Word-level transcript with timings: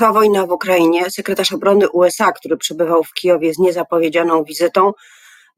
trwa 0.00 0.12
wojna 0.12 0.46
w 0.46 0.50
Ukrainie, 0.50 1.10
sekretarz 1.10 1.52
obrony 1.52 1.90
USA, 1.90 2.32
który 2.32 2.56
przebywał 2.56 3.04
w 3.04 3.12
Kijowie 3.12 3.54
z 3.54 3.58
niezapowiedzianą 3.58 4.44
wizytą, 4.44 4.92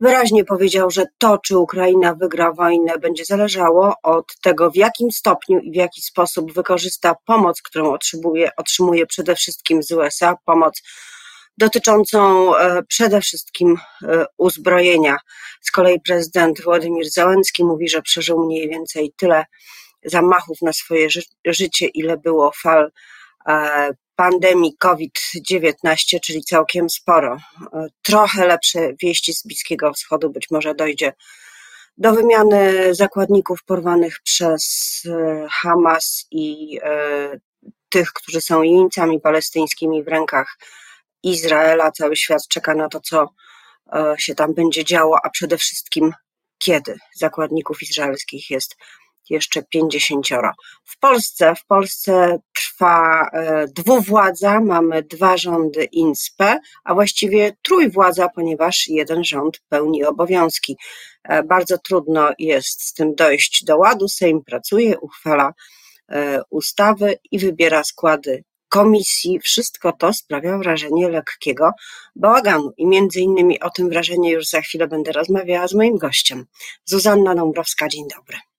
wyraźnie 0.00 0.45
powiedział, 0.45 0.91
że 0.91 1.04
to, 1.18 1.38
czy 1.38 1.58
Ukraina 1.58 2.15
wygra 2.15 2.53
wojnę, 2.53 2.99
będzie 2.99 3.25
zależało 3.25 3.95
od 4.03 4.37
tego, 4.43 4.71
w 4.71 4.77
jakim 4.77 5.11
stopniu 5.11 5.59
i 5.59 5.73
w 5.73 5.75
jaki 5.75 6.03
sposób 6.03 6.53
wykorzysta 6.53 7.15
pomoc, 7.27 7.63
którą 7.63 7.93
otrzymuje, 7.93 8.51
otrzymuje 8.57 9.07
przede 9.07 9.35
wszystkim 9.35 9.83
z 9.83 9.91
USA, 9.91 10.37
pomoc 10.45 10.83
dotyczącą 11.59 12.56
e, 12.56 12.83
przede 12.83 13.21
wszystkim 13.21 13.77
e, 14.03 14.24
uzbrojenia. 14.38 15.17
Z 15.61 15.71
kolei 15.71 16.01
prezydent 16.01 16.62
Władimir 16.62 17.11
Załęcki 17.11 17.65
mówi, 17.65 17.88
że 17.88 18.02
przeżył 18.02 18.47
mniej 18.47 18.69
więcej 18.69 19.12
tyle 19.16 19.45
zamachów 20.05 20.62
na 20.62 20.73
swoje 20.73 21.11
ży 21.11 21.23
życie, 21.47 21.87
ile 21.87 22.16
było 22.16 22.52
fal 22.62 22.91
e, 23.48 23.91
pandemii 24.23 24.77
COVID-19, 24.79 26.21
czyli 26.23 26.45
całkiem 26.45 26.91
sporo. 26.91 27.39
Trochę 28.03 28.47
lepsze 28.47 28.93
wieści 29.03 29.33
z 29.33 29.43
Bliskiego 29.43 29.93
Wschodu, 29.93 30.30
być 30.30 30.51
może 30.51 30.75
dojdzie 30.75 31.13
do 31.97 32.13
wymiany 32.13 32.95
zakładników 32.95 33.65
porwanych 33.65 34.21
przez 34.25 35.03
Hamas 35.51 36.27
i 36.30 36.79
tych, 37.89 38.13
którzy 38.13 38.41
są 38.41 38.63
jeńcami 38.63 39.21
palestyńskimi 39.21 40.03
w 40.03 40.09
rękach 40.09 40.59
Izraela. 41.23 41.93
Cały 41.93 42.16
świat 42.16 42.49
czeka 42.49 42.75
na 42.75 42.89
to, 42.89 43.01
co 43.01 43.29
e, 43.93 44.15
się 44.19 44.35
tam 44.35 44.55
będzie 44.55 44.85
działo, 44.85 45.19
a 45.25 45.30
przede 45.30 45.59
wszystkim 45.59 46.13
kiedy 46.59 46.99
zakładników 47.15 47.83
izraelskich 47.83 48.51
jest 48.51 48.77
jeszcze 49.30 49.63
pięćdziesięcioro. 49.63 50.52
W 50.85 50.99
Polsce, 50.99 51.55
w 51.55 51.66
Polsce 51.66 52.39
trwa 52.83 53.31
e, 53.33 53.67
dwuwładza, 53.69 54.61
mamy 54.61 55.03
dwa 55.03 55.37
rządy 55.37 55.85
INSPE, 55.85 56.59
a 56.85 56.95
właściwie 56.95 57.53
trójwładza, 57.63 58.29
ponieważ 58.29 58.89
jeden 58.89 59.24
rząd 59.24 59.61
pełni 59.69 60.05
obowiązki. 60.05 60.77
E, 61.24 61.43
bardzo 61.43 61.79
trudno 61.79 62.30
jest 62.39 62.83
z 62.83 62.93
tym 62.93 63.15
dojść 63.15 63.65
do 63.65 63.77
ładu. 63.77 64.08
Sejm 64.08 64.44
pracuje, 64.44 64.98
uchwala 64.98 65.52
ustawy 66.50 67.19
i 67.30 67.39
wybiera 67.39 67.84
składy 67.84 68.44
komisji 68.69 69.41
wszystko 69.41 69.92
to 69.92 70.12
sprawia 70.12 70.58
wrażenie 70.58 71.08
lekkiego 71.08 71.70
bałaganu 72.17 72.72
i 72.77 72.86
między 72.86 73.20
innymi 73.20 73.61
o 73.61 73.70
tym 73.70 73.89
wrażeniu 73.89 74.30
już 74.30 74.46
za 74.46 74.61
chwilę 74.61 74.89
będę 74.89 75.12
rozmawiała 75.12 75.69
z 75.69 75.74
moim 75.74 75.98
gościem. 75.98 76.46
Zuzanna 76.84 77.34
Dąbrowska, 77.34 77.89
dzień 77.89 78.05
dobry. 78.17 78.52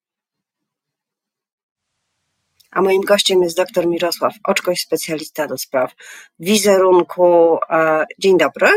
A 2.74 2.82
moim 2.82 3.02
gościem 3.02 3.44
jest 3.44 3.58
dr 3.58 3.88
Mirosław 3.88 4.34
Oczkoś, 4.44 4.82
specjalista 4.82 5.48
do 5.48 5.58
spraw 5.58 5.92
wizerunku. 6.40 7.58
E, 7.70 8.06
dzień 8.20 8.38
dobry. 8.38 8.68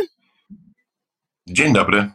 Dzień 1.47 1.73
dobry. 1.73 2.11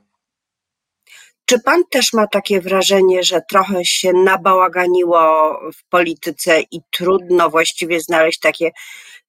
Czy 1.46 1.60
pan 1.60 1.84
też 1.90 2.14
ma 2.14 2.28
takie 2.28 2.62
wrażenie, 2.62 3.23
że 3.23 3.42
trochę 3.50 3.86
się 3.86 4.14
nabałaganiło 4.14 5.54
w 5.73 5.90
polityce 5.90 6.62
i 6.72 6.82
trudno 6.92 7.50
właściwie 7.50 8.00
znaleźć 8.00 8.40
takie, 8.40 8.72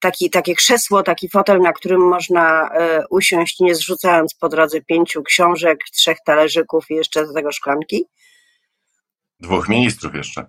taki, 0.01 0.31
takie 0.31 0.55
krzesło, 0.55 1.03
taki 1.03 1.29
fotel, 1.29 1.59
na 1.61 1.73
którym 1.73 2.01
można 2.01 2.69
e, 2.69 3.05
usiąść, 3.11 3.61
nie 3.61 3.75
zrzucając 3.75 4.35
po 4.35 4.49
drodze 4.49 4.81
pięciu 4.81 5.23
książek, 5.23 5.79
trzech 5.93 6.19
talerzyków 6.27 6.91
i 6.91 6.95
jeszcze 6.95 7.27
do 7.27 7.35
tego 7.35 7.53
szklanki? 7.53 8.05
Dwóch 9.41 9.69
ministrów 9.69 10.15
jeszcze 10.15 10.47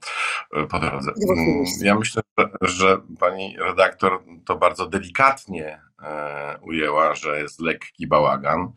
po 0.70 0.80
drodze. 0.80 1.12
Mm, 1.30 1.66
ja 1.82 1.96
myślę, 1.96 2.22
że, 2.38 2.50
że 2.62 2.98
pani 3.20 3.56
redaktor 3.60 4.24
to 4.46 4.56
bardzo 4.58 4.88
delikatnie 4.88 5.82
e, 6.04 6.58
ujęła, 6.62 7.16
że 7.16 7.40
jest 7.40 7.62
lekki 7.62 8.08
bałagan 8.08 8.74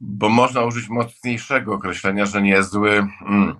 bo 0.00 0.28
można 0.28 0.64
użyć 0.64 0.88
mocniejszego 0.88 1.74
określenia, 1.74 2.26
że 2.26 2.42
niezły. 2.42 3.06
Mm. 3.26 3.54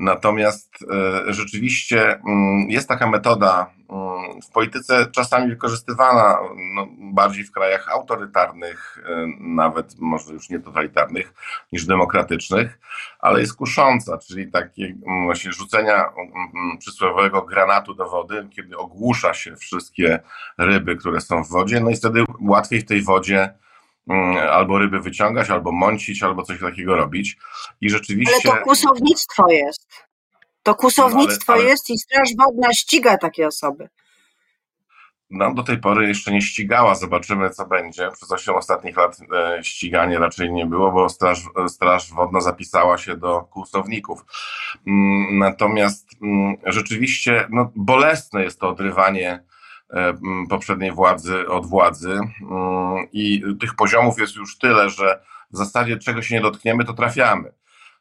Natomiast 0.00 0.84
e, 1.28 1.32
rzeczywiście 1.32 2.20
mm, 2.28 2.70
jest 2.70 2.88
taka 2.88 3.10
metoda 3.10 3.70
mm, 3.90 4.42
w 4.42 4.50
polityce 4.50 5.06
czasami 5.06 5.50
wykorzystywana 5.50 6.38
no, 6.74 6.86
bardziej 6.98 7.44
w 7.44 7.52
krajach 7.52 7.88
autorytarnych, 7.88 9.04
e, 9.06 9.26
nawet 9.40 9.98
może 9.98 10.32
już 10.32 10.50
nie 10.50 10.60
totalitarnych, 10.60 11.34
niż 11.72 11.86
demokratycznych, 11.86 12.78
ale 13.18 13.40
jest 13.40 13.56
kusząca, 13.56 14.18
czyli 14.18 14.50
takie 14.50 14.94
właśnie 15.24 15.52
rzucenia 15.52 16.04
przysłowiowego 16.78 17.42
granatu 17.42 17.94
do 17.94 18.08
wody, 18.08 18.48
kiedy 18.50 18.76
ogłusza 18.76 19.34
się 19.34 19.56
wszystkie 19.56 20.20
ryby, 20.58 20.96
które 20.96 21.20
są 21.20 21.44
w 21.44 21.48
wodzie, 21.48 21.80
no 21.80 21.90
i 21.90 21.96
wtedy 21.96 22.24
łatwiej 22.40 22.80
w 22.80 22.86
tej 22.86 23.02
wodzie 23.02 23.40
Mm, 23.40 23.59
albo 24.50 24.78
ryby 24.78 25.00
wyciągać, 25.00 25.50
albo 25.50 25.72
mącić, 25.72 26.22
albo 26.22 26.42
coś 26.42 26.60
takiego 26.60 26.96
robić. 26.96 27.36
I 27.80 27.90
rzeczywiście. 27.90 28.50
Ale 28.50 28.58
to 28.58 28.64
kusownictwo 28.64 29.50
jest. 29.50 29.86
To 30.62 30.74
kusownictwo 30.74 31.52
no, 31.52 31.54
ale, 31.54 31.62
ale... 31.62 31.70
jest 31.70 31.90
i 31.90 31.98
Straż 31.98 32.28
Wodna 32.38 32.72
ściga 32.72 33.18
takie 33.18 33.46
osoby. 33.46 33.88
No, 35.30 35.54
do 35.54 35.62
tej 35.62 35.78
pory 35.78 36.08
jeszcze 36.08 36.32
nie 36.32 36.42
ścigała. 36.42 36.94
Zobaczymy, 36.94 37.50
co 37.50 37.66
będzie. 37.66 38.10
Przez 38.12 38.32
8 38.32 38.54
ostatnich 38.54 38.96
lat 38.96 39.18
e, 39.32 39.64
ściganie 39.64 40.18
raczej 40.18 40.52
nie 40.52 40.66
było, 40.66 40.92
bo 40.92 41.08
Straż, 41.08 41.42
Straż 41.68 42.12
Wodna 42.12 42.40
zapisała 42.40 42.98
się 42.98 43.16
do 43.16 43.40
kustowników. 43.40 44.24
Mm, 44.86 45.38
natomiast 45.38 46.08
mm, 46.22 46.56
rzeczywiście 46.66 47.46
no, 47.50 47.72
bolesne 47.76 48.42
jest 48.44 48.60
to 48.60 48.68
odrywanie 48.68 49.44
poprzedniej 50.48 50.92
władzy 50.92 51.48
od 51.48 51.66
władzy 51.66 52.20
i 53.12 53.42
tych 53.60 53.74
poziomów 53.74 54.18
jest 54.18 54.36
już 54.36 54.58
tyle, 54.58 54.90
że 54.90 55.22
w 55.50 55.56
zasadzie 55.56 55.96
czego 55.96 56.22
się 56.22 56.34
nie 56.34 56.40
dotkniemy, 56.40 56.84
to 56.84 56.92
trafiamy. 56.92 57.52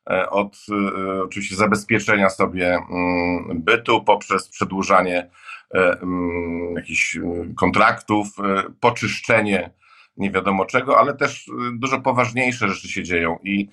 E, 0.09 0.29
od 0.29 0.57
e, 0.69 1.23
oczywiście 1.23 1.55
zabezpieczenia 1.55 2.29
sobie 2.29 2.79
bytu 3.53 4.03
poprzez 4.03 4.50
przedłużanie 4.50 5.29
jakichś 6.75 7.17
kontraktów, 7.55 8.27
poczyszczenie 8.79 9.69
nie 10.17 10.31
wiadomo 10.31 10.65
czego, 10.65 10.99
ale 10.99 11.13
też 11.13 11.51
dużo 11.73 11.99
poważniejsze 12.01 12.69
rzeczy 12.69 12.89
się 12.89 13.03
dzieją. 13.03 13.39
I 13.43 13.69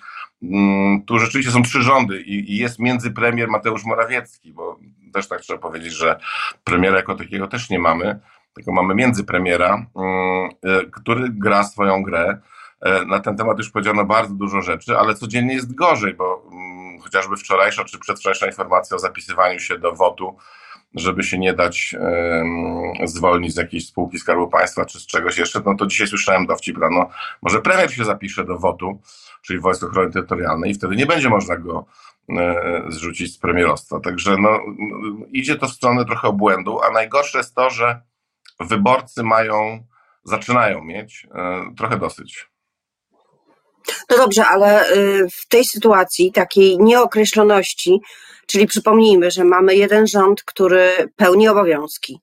tu 1.07 1.19
rzeczywiście 1.19 1.51
są 1.51 1.61
trzy 1.61 1.81
rządy 1.81 2.21
i, 2.21 2.53
i 2.53 2.57
jest 2.57 2.79
międzypremier 2.79 3.49
Mateusz 3.49 3.85
Morawiecki, 3.85 4.53
bo 4.53 4.79
też 5.13 5.27
tak 5.27 5.41
trzeba 5.41 5.59
powiedzieć, 5.59 5.93
że 5.93 6.19
premiera 6.63 6.97
jako 6.97 7.15
takiego 7.15 7.47
też 7.47 7.69
nie 7.69 7.79
mamy, 7.79 8.19
tylko 8.53 8.71
mamy 8.71 8.95
międzypremiera, 8.95 9.85
mm, 9.95 10.49
y, 10.85 10.91
który 10.91 11.29
gra 11.29 11.63
swoją 11.63 12.03
grę. 12.03 12.37
E, 12.81 13.05
na 13.05 13.19
ten 13.19 13.37
temat 13.37 13.57
już 13.57 13.69
powiedziano 13.69 14.05
bardzo 14.05 14.33
dużo 14.33 14.61
rzeczy, 14.61 14.97
ale 14.97 15.15
codziennie 15.15 15.53
jest 15.53 15.75
gorzej, 15.75 16.13
bo 16.13 16.43
mm, 16.51 16.99
chociażby 17.01 17.37
wczorajsza 17.37 17.83
czy 17.83 17.99
przedwczorajsza 17.99 18.47
informacja 18.47 18.95
o 18.95 18.99
zapisywaniu 18.99 19.59
się 19.59 19.79
do 19.79 19.91
WOTU, 19.91 20.37
żeby 20.95 21.23
się 21.23 21.37
nie 21.37 21.53
dać 21.53 21.95
zwolnić 23.05 23.53
z 23.53 23.57
jakiejś 23.57 23.87
spółki 23.87 24.19
Skarbu 24.19 24.47
Państwa 24.47 24.85
czy 24.85 24.99
z 24.99 25.05
czegoś 25.05 25.37
jeszcze, 25.37 25.61
no 25.65 25.75
to 25.75 25.85
dzisiaj 25.85 26.07
słyszałem 26.07 26.45
dowcip 26.45 26.77
rano, 26.77 27.09
może 27.41 27.61
premier 27.61 27.93
się 27.93 28.05
zapisze 28.05 28.45
do 28.45 28.57
WOTU, 28.57 29.01
czyli 29.41 29.59
Wojsk 29.59 29.83
Ochrony 29.83 30.11
Terytorialnej 30.11 30.71
i 30.71 30.73
wtedy 30.73 30.95
nie 30.95 31.05
będzie 31.05 31.29
można 31.29 31.57
go 31.57 31.85
E, 32.29 32.83
zrzucić 32.87 33.33
z 33.33 33.37
premierostwa. 33.37 33.99
Także 33.99 34.37
no, 34.37 34.59
idzie 35.31 35.55
to 35.55 35.67
w 35.67 35.71
stronę 35.71 36.05
trochę 36.05 36.27
obłędu, 36.27 36.81
a 36.81 36.91
najgorsze 36.91 37.37
jest 37.37 37.55
to, 37.55 37.69
że 37.69 38.01
wyborcy 38.59 39.23
mają, 39.23 39.85
zaczynają 40.23 40.83
mieć 40.83 41.27
e, 41.35 41.73
trochę 41.77 41.97
dosyć. 41.97 42.49
No 44.09 44.17
dobrze, 44.17 44.45
ale 44.45 44.91
y, 44.91 45.27
w 45.29 45.47
tej 45.47 45.65
sytuacji 45.65 46.31
takiej 46.31 46.77
nieokreśloności, 46.77 47.99
czyli 48.47 48.67
przypomnijmy, 48.67 49.31
że 49.31 49.43
mamy 49.43 49.75
jeden 49.75 50.07
rząd, 50.07 50.43
który 50.43 50.89
pełni 51.15 51.47
obowiązki, 51.47 52.21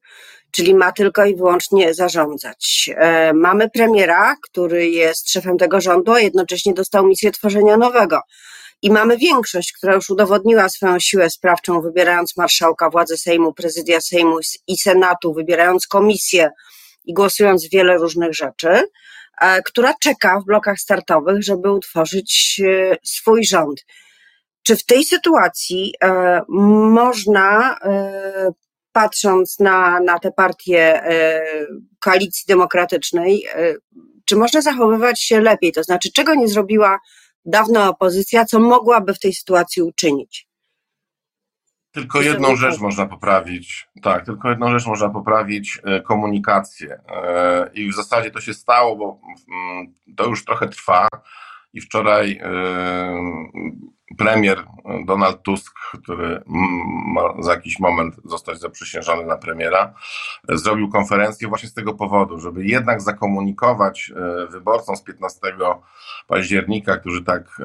czyli 0.51 0.75
ma 0.75 0.93
tylko 0.93 1.25
i 1.25 1.37
wyłącznie 1.37 1.95
zarządzać. 1.95 2.91
E, 2.97 3.33
mamy 3.33 3.71
premiera, 3.71 4.37
który 4.43 4.89
jest 4.89 5.31
szefem 5.31 5.59
tego 5.59 5.81
rządu, 5.81 6.13
a 6.13 6.21
jednocześnie 6.21 6.75
dostał 6.75 7.07
misję 7.07 7.33
tworzenia 7.33 7.77
nowego 7.77 8.21
i 8.85 8.91
mamy 8.91 9.17
większość, 9.17 9.73
która 9.73 9.95
już 9.95 10.11
udowodniła 10.11 10.69
swoją 10.69 10.99
siłę 10.99 11.31
sprawczą, 11.31 11.81
wybierając 11.81 12.37
marszałka, 12.37 12.91
władzy 12.91 13.17
Sejmu, 13.17 13.53
prezydia 13.53 14.01
Sejmu 14.01 14.39
i 14.67 14.79
Senatu, 14.79 15.35
wybierając 15.35 15.87
komisję 15.87 16.51
i 17.05 17.15
głosując 17.15 17.69
wiele 17.73 17.97
różnych 17.97 18.35
rzeczy, 18.35 18.69
e, 19.41 19.63
która 19.63 19.95
czeka 20.03 20.41
w 20.41 20.45
blokach 20.45 20.79
startowych, 20.79 21.43
żeby 21.43 21.73
utworzyć 21.73 22.61
e, 22.65 22.97
swój 23.05 23.45
rząd. 23.45 23.85
Czy 24.67 24.77
w 24.77 24.87
tej 24.87 25.05
sytuacji 25.05 25.93
e, 26.05 26.41
można, 26.49 27.79
patrząc 28.93 29.61
na, 29.61 30.01
na 30.01 30.19
te 30.19 30.33
partie 30.33 31.03
koalicji 32.01 32.45
demokratycznej, 32.49 33.47
czy 34.25 34.37
można 34.37 34.61
zachowywać 34.61 35.23
się 35.23 35.41
lepiej? 35.41 35.73
To 35.73 35.83
znaczy, 35.83 36.13
czego 36.13 36.35
nie 36.35 36.49
zrobiła 36.49 36.99
dawna 37.45 37.89
opozycja, 37.89 38.45
co 38.45 38.61
mogłaby 38.61 39.15
w 39.15 39.19
tej 39.19 39.35
sytuacji 39.35 39.83
uczynić? 39.83 40.49
Tylko 41.95 42.23
jedną 42.23 42.57
rzecz 42.57 42.81
można 42.81 43.07
poprawić. 43.07 43.89
Tak, 44.03 44.25
tylko 44.25 44.51
jedną 44.51 44.71
rzecz 44.71 44.87
można 44.87 45.09
poprawić 45.09 45.81
e, 45.85 46.01
komunikację. 46.01 47.01
E, 47.09 47.71
I 47.75 47.91
w 47.91 47.95
zasadzie 47.95 48.31
to 48.31 48.41
się 48.41 48.55
stało, 48.55 48.97
bo 48.97 49.21
mm, 49.49 49.95
to 50.17 50.27
już 50.27 50.45
trochę 50.45 50.69
trwa. 50.69 51.09
I 51.75 51.81
wczoraj 51.81 52.41
e, 52.43 52.49
premier 54.19 54.65
Donald 55.07 55.43
Tusk, 55.43 55.75
który 55.93 56.43
ma 57.07 57.43
za 57.43 57.53
jakiś 57.53 57.79
moment 57.79 58.15
zostać 58.25 58.61
zaprzysiężony 58.61 59.25
na 59.25 59.37
premiera, 59.37 59.95
zrobił 60.49 60.89
konferencję 60.89 61.49
właśnie 61.49 61.69
z 61.69 61.75
tego 61.75 61.95
powodu, 61.95 62.41
żeby 62.41 62.65
jednak 62.65 63.03
zakomunikować 63.03 64.13
wyborcom 64.51 64.97
z 64.97 65.03
15 65.03 65.41
października, 66.27 66.97
którzy 66.97 67.25
tak 67.25 67.61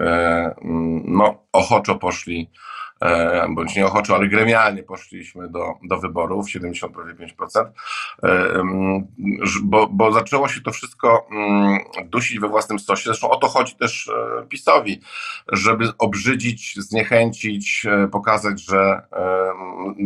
no, 1.06 1.44
ochoczo 1.52 1.96
poszli 1.96 2.50
E, 2.50 2.79
bądź 3.50 3.75
nie 3.75 3.86
ochoczo, 3.86 4.16
ale 4.16 4.28
gremialnie 4.28 4.84
poszliśmy 4.84 5.50
do, 5.50 5.74
do 5.84 5.98
wyborów, 5.98 6.48
75%, 6.48 7.66
e, 8.24 8.63
bo, 9.63 9.88
bo 9.88 10.12
zaczęło 10.12 10.48
się 10.48 10.62
to 10.62 10.72
wszystko 10.72 11.28
mm, 11.31 11.80
dusić 12.06 12.40
we 12.40 12.48
własnym 12.48 12.80
stosie. 12.80 13.04
Zresztą 13.04 13.30
o 13.30 13.38
to 13.38 13.48
chodzi 13.48 13.75
też 13.75 14.07
e, 14.07 14.46
PiSowi, 14.48 15.01
żeby 15.51 15.86
obrzydzić, 15.98 16.75
zniechęcić, 16.78 17.86
pokazać, 18.12 18.66
że 18.66 19.02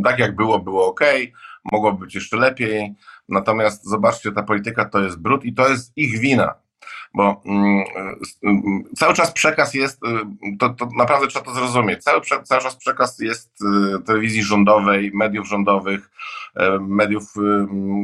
tak 0.04 0.20
jak 0.20 0.36
było, 0.36 0.60
było 0.60 0.88
ok, 0.88 1.02
mogło 1.72 1.94
być 1.94 2.16
jeszcze 2.16 2.38
lepiej. 2.38 2.94
Natomiast 3.30 3.86
zobaczcie, 3.86 4.32
ta 4.32 4.44
polityka 4.44 4.86
to 4.86 5.00
jest 5.00 5.22
brud 5.22 5.46
i 5.46 5.54
to 5.54 5.70
jest 5.70 5.94
ich 5.96 6.20
wina 6.20 6.64
bo 7.14 7.42
mm, 7.46 7.84
mm, 8.44 8.84
cały 8.96 9.14
czas 9.14 9.32
przekaz 9.32 9.74
jest, 9.74 10.04
y, 10.04 10.58
to, 10.60 10.70
to 10.70 10.90
naprawdę 10.98 11.28
trzeba 11.28 11.46
to 11.46 11.54
zrozumieć, 11.54 12.04
cały, 12.04 12.22
cały 12.44 12.62
czas 12.62 12.76
przekaz 12.76 13.20
jest 13.20 13.62
y, 13.62 14.04
telewizji 14.04 14.44
rządowej, 14.44 15.12
mediów 15.14 15.48
rządowych, 15.48 16.10
mediów, 16.80 17.24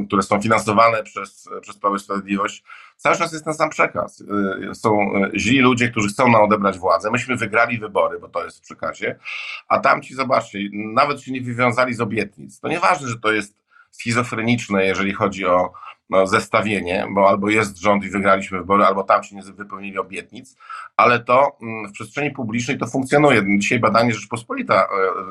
które 0.07 0.23
są 0.23 0.41
finansowane 0.41 1.03
przez, 1.03 1.49
przez 1.61 1.77
Prawo 1.77 1.95
i 1.95 1.99
Sprawiedliwość, 1.99 2.63
cały 2.97 3.15
czas 3.15 3.33
jest 3.33 3.45
ten 3.45 3.53
sam 3.53 3.69
przekaz. 3.69 4.23
Są 4.73 5.11
źli 5.35 5.59
ludzie, 5.59 5.89
którzy 5.89 6.09
chcą 6.09 6.31
nam 6.31 6.41
odebrać 6.41 6.77
władzę. 6.77 7.11
Myśmy 7.11 7.35
wygrali 7.35 7.77
wybory, 7.77 8.19
bo 8.19 8.29
to 8.29 8.43
jest 8.43 8.57
w 8.57 8.61
przekazie, 8.61 9.19
a 9.67 9.79
tamci, 9.79 10.15
zobaczcie, 10.15 10.59
nawet 10.73 11.21
się 11.21 11.31
nie 11.31 11.41
wywiązali 11.41 11.93
z 11.93 12.01
obietnic. 12.01 12.59
To 12.59 12.67
nieważne, 12.67 13.07
że 13.07 13.19
to 13.19 13.31
jest 13.31 13.57
schizofreniczne, 13.91 14.85
jeżeli 14.85 15.13
chodzi 15.13 15.45
o 15.45 15.73
no, 16.09 16.27
zestawienie, 16.27 17.07
bo 17.11 17.29
albo 17.29 17.49
jest 17.49 17.77
rząd 17.77 18.03
i 18.03 18.09
wygraliśmy 18.09 18.59
wybory, 18.59 18.83
albo 18.83 19.03
tam 19.03 19.23
się 19.23 19.35
nie 19.35 19.41
wypełnili 19.41 19.97
obietnic, 19.97 20.55
ale 20.97 21.19
to 21.19 21.57
mm, 21.61 21.87
w 21.87 21.91
przestrzeni 21.91 22.31
publicznej 22.31 22.77
to 22.77 22.87
funkcjonuje. 22.87 23.43
Dzisiaj 23.57 23.79
badanie 23.79 24.13
Rzeczpospolita 24.13 24.87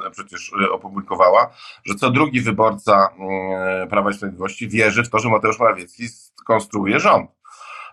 e, 0.07 0.11
przecież 0.11 0.53
e, 0.63 0.71
opublikowała, 0.71 1.51
że 1.85 1.95
co 1.95 2.11
drugi 2.11 2.41
wyborca 2.41 3.09
mm, 3.19 3.89
Prawa 3.89 4.11
i 4.11 4.15
Sprawiedliwości 4.15 4.69
wierzy 4.69 5.03
w 5.03 5.11
to, 5.11 5.19
że 5.19 5.29
Mateusz 5.29 5.59
Morawiecki 5.59 6.09
skonstruuje 6.09 7.01
rząd. 7.01 7.31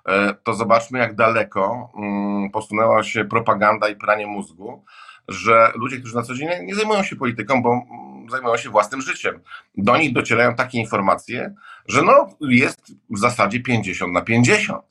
E, 0.08 0.34
to 0.34 0.54
zobaczmy, 0.54 1.00
jak 1.00 1.16
daleko 1.16 1.92
mm, 1.98 2.50
posunęła 2.52 3.04
się 3.04 3.26
propaganda 3.26 3.90
i 3.90 3.96
pranie 3.96 4.28
mózgu, 4.28 4.84
że 5.28 5.72
ludzie, 5.76 5.98
którzy 5.98 6.16
na 6.16 6.24
co 6.24 6.34
dzień 6.34 6.50
nie 6.64 6.76
zajmują 6.76 7.04
się 7.04 7.16
polityką, 7.16 7.64
bo 7.64 7.82
zajmują 8.30 8.58
się 8.58 8.70
własnym 8.70 9.02
życiem. 9.02 9.40
Do 9.78 9.98
nich 9.98 10.14
docierają 10.14 10.56
takie 10.56 10.80
informacje, 10.80 11.56
że 11.88 12.02
no 12.02 12.30
jest 12.42 12.92
w 13.10 13.20
zasadzie 13.20 13.60
50 13.60 14.14
na 14.14 14.22
50. 14.22 14.84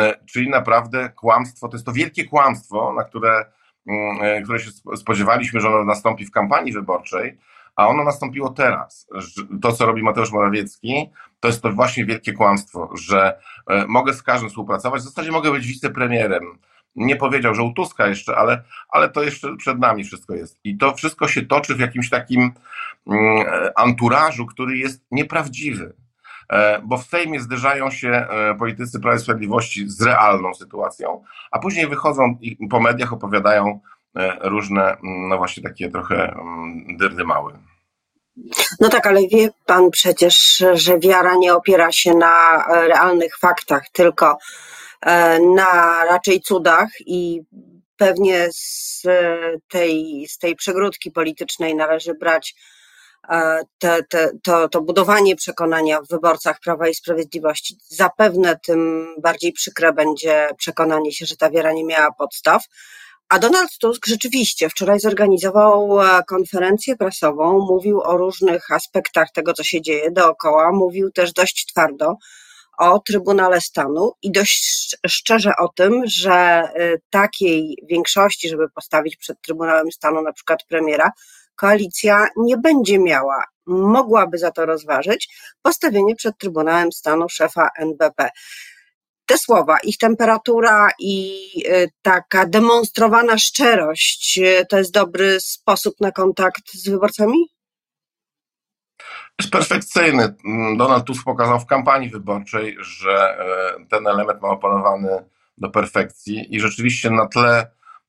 E, 0.00 0.14
czyli 0.26 0.50
naprawdę 0.50 1.08
kłamstwo, 1.08 1.68
to 1.68 1.76
jest 1.76 1.86
to 1.86 1.92
wielkie 1.92 2.24
kłamstwo, 2.24 2.92
na 2.92 3.04
które, 3.04 3.44
mm, 3.86 4.18
e, 4.22 4.42
które 4.42 4.60
się 4.60 4.70
spodziewaliśmy, 4.96 5.60
że 5.60 5.68
ono 5.68 5.84
nastąpi 5.84 6.24
w 6.24 6.30
kampanii 6.30 6.72
wyborczej, 6.72 7.38
a 7.76 7.88
ono 7.88 8.04
nastąpiło 8.04 8.50
teraz. 8.50 9.06
To, 9.62 9.72
co 9.72 9.86
robi 9.86 10.02
Mateusz 10.02 10.32
Morawiecki, 10.32 11.10
to 11.40 11.48
jest 11.48 11.62
to 11.62 11.72
właśnie 11.72 12.04
wielkie 12.04 12.32
kłamstwo, 12.32 12.90
że 12.96 13.38
e, 13.66 13.86
mogę 13.86 14.14
z 14.14 14.22
każdym 14.22 14.48
współpracować, 14.48 15.00
w 15.00 15.04
zasadzie 15.04 15.30
mogę 15.30 15.50
być 15.50 15.66
wicepremierem, 15.66 16.58
nie 16.94 17.16
powiedział, 17.16 17.54
że 17.54 17.62
u 17.62 17.72
Tuska 17.72 18.06
jeszcze, 18.06 18.36
ale, 18.36 18.62
ale 18.88 19.08
to 19.08 19.22
jeszcze 19.22 19.56
przed 19.56 19.78
nami 19.78 20.04
wszystko 20.04 20.34
jest. 20.34 20.58
I 20.64 20.78
to 20.78 20.94
wszystko 20.94 21.28
się 21.28 21.42
toczy 21.42 21.74
w 21.74 21.80
jakimś 21.80 22.10
takim 22.10 22.52
mm, 23.06 23.46
anturażu, 23.76 24.46
który 24.46 24.76
jest 24.76 25.04
nieprawdziwy. 25.10 25.94
E, 26.52 26.80
bo 26.84 26.98
w 26.98 27.04
Sejmie 27.04 27.40
zderzają 27.40 27.90
się 27.90 28.08
e, 28.08 28.54
politycy 28.54 29.00
Prawa 29.00 29.16
i 29.16 29.20
Sprawiedliwości 29.20 29.90
z 29.90 30.02
realną 30.02 30.54
sytuacją, 30.54 31.24
a 31.50 31.58
później 31.58 31.86
wychodzą 31.86 32.38
i 32.40 32.68
po 32.68 32.80
mediach 32.80 33.12
opowiadają 33.12 33.80
e, 34.16 34.48
różne, 34.48 34.82
mm, 34.82 35.28
no 35.28 35.38
właśnie 35.38 35.62
takie 35.62 35.90
trochę 35.90 36.32
mm, 36.32 36.96
dyrdy 36.96 37.24
mały. 37.24 37.52
No 38.80 38.88
tak, 38.88 39.06
ale 39.06 39.20
wie 39.28 39.48
pan 39.66 39.90
przecież, 39.90 40.64
że 40.74 40.98
wiara 40.98 41.34
nie 41.34 41.54
opiera 41.54 41.92
się 41.92 42.14
na 42.14 42.64
realnych 42.68 43.38
faktach, 43.38 43.88
tylko 43.92 44.38
na 45.56 46.04
raczej 46.04 46.40
cudach 46.40 46.88
i 47.06 47.40
pewnie 47.96 48.48
z 48.52 49.02
tej, 49.68 50.26
z 50.28 50.38
tej 50.38 50.56
przegródki 50.56 51.10
politycznej 51.10 51.74
należy 51.74 52.14
brać 52.14 52.54
e, 53.28 53.62
te, 53.78 54.02
te, 54.02 54.30
to, 54.42 54.68
to 54.68 54.80
budowanie 54.80 55.36
przekonania 55.36 56.00
w 56.00 56.08
wyborcach 56.08 56.60
Prawa 56.60 56.88
i 56.88 56.94
Sprawiedliwości. 56.94 57.76
Zapewne 57.88 58.58
tym 58.66 59.06
bardziej 59.18 59.52
przykre 59.52 59.92
będzie 59.92 60.48
przekonanie 60.58 61.12
się, 61.12 61.26
że 61.26 61.36
ta 61.36 61.50
wiara 61.50 61.72
nie 61.72 61.84
miała 61.84 62.12
podstaw. 62.12 62.64
A 63.28 63.38
Donald 63.38 63.78
Tusk 63.80 64.06
rzeczywiście 64.06 64.68
wczoraj 64.68 65.00
zorganizował 65.00 66.00
e, 66.00 66.22
konferencję 66.28 66.96
prasową, 66.96 67.58
mówił 67.58 68.00
o 68.00 68.16
różnych 68.16 68.70
aspektach 68.70 69.32
tego, 69.34 69.52
co 69.52 69.62
się 69.62 69.82
dzieje 69.82 70.10
dookoła, 70.10 70.72
mówił 70.72 71.10
też 71.10 71.32
dość 71.32 71.66
twardo 71.66 72.16
o 72.82 72.98
Trybunale 72.98 73.60
Stanu 73.60 74.12
i 74.22 74.32
dość 74.32 74.96
szczerze 75.06 75.52
o 75.60 75.68
tym, 75.68 76.02
że 76.06 76.68
y, 76.80 77.00
takiej 77.10 77.76
większości, 77.90 78.48
żeby 78.48 78.68
postawić 78.74 79.16
przed 79.16 79.40
Trybunałem 79.40 79.92
Stanu 79.92 80.22
na 80.22 80.32
przykład 80.32 80.64
premiera, 80.68 81.10
koalicja 81.56 82.26
nie 82.36 82.56
będzie 82.56 82.98
miała. 82.98 83.44
Mogłaby 83.66 84.38
za 84.38 84.50
to 84.50 84.66
rozważyć 84.66 85.28
postawienie 85.62 86.16
przed 86.16 86.38
Trybunałem 86.38 86.92
Stanu 86.92 87.28
szefa 87.28 87.68
NBP. 87.78 88.28
Te 89.26 89.38
słowa, 89.38 89.78
ich 89.84 89.98
temperatura 89.98 90.90
i 90.98 91.46
y, 91.66 91.90
taka 92.02 92.46
demonstrowana 92.46 93.38
szczerość 93.38 94.38
y, 94.38 94.66
to 94.68 94.78
jest 94.78 94.92
dobry 94.92 95.40
sposób 95.40 95.94
na 96.00 96.12
kontakt 96.12 96.72
z 96.72 96.88
wyborcami? 96.88 97.51
Jest 99.40 99.52
perfekcyjny. 99.52 100.34
Donald 100.76 101.04
Tusk 101.04 101.24
pokazał 101.24 101.60
w 101.60 101.66
kampanii 101.66 102.10
wyborczej, 102.10 102.76
że 102.80 103.38
e, 103.38 103.86
ten 103.86 104.06
element 104.06 104.42
ma 104.42 104.48
opanowany 104.48 105.24
do 105.58 105.70
perfekcji 105.70 106.56
i 106.56 106.60
rzeczywiście 106.60 107.10
na 107.10 107.26
tle 107.26 107.66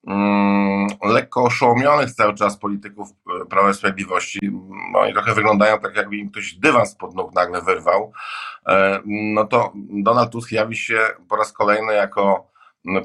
mm, 0.08 0.88
lekko 1.04 1.44
oszołomionych 1.44 2.12
cały 2.12 2.34
czas 2.34 2.58
polityków 2.58 3.10
e, 3.10 3.46
Prawa 3.46 3.70
i 3.70 3.74
Sprawiedliwości, 3.74 4.40
oni 4.96 5.14
trochę 5.14 5.34
wyglądają 5.34 5.80
tak, 5.80 5.96
jakby 5.96 6.18
im 6.18 6.30
ktoś 6.32 6.54
dywan 6.54 6.86
spod 6.86 7.16
nóg 7.16 7.36
nagle 7.36 7.62
wyrwał, 7.62 8.14
e, 8.68 9.00
no 9.06 9.46
to 9.46 9.74
Donald 9.76 10.32
Tusk 10.32 10.52
jawi 10.52 10.76
się 10.76 11.00
po 11.30 11.36
raz 11.36 11.54
kolejny 11.54 11.94
jako 11.94 12.54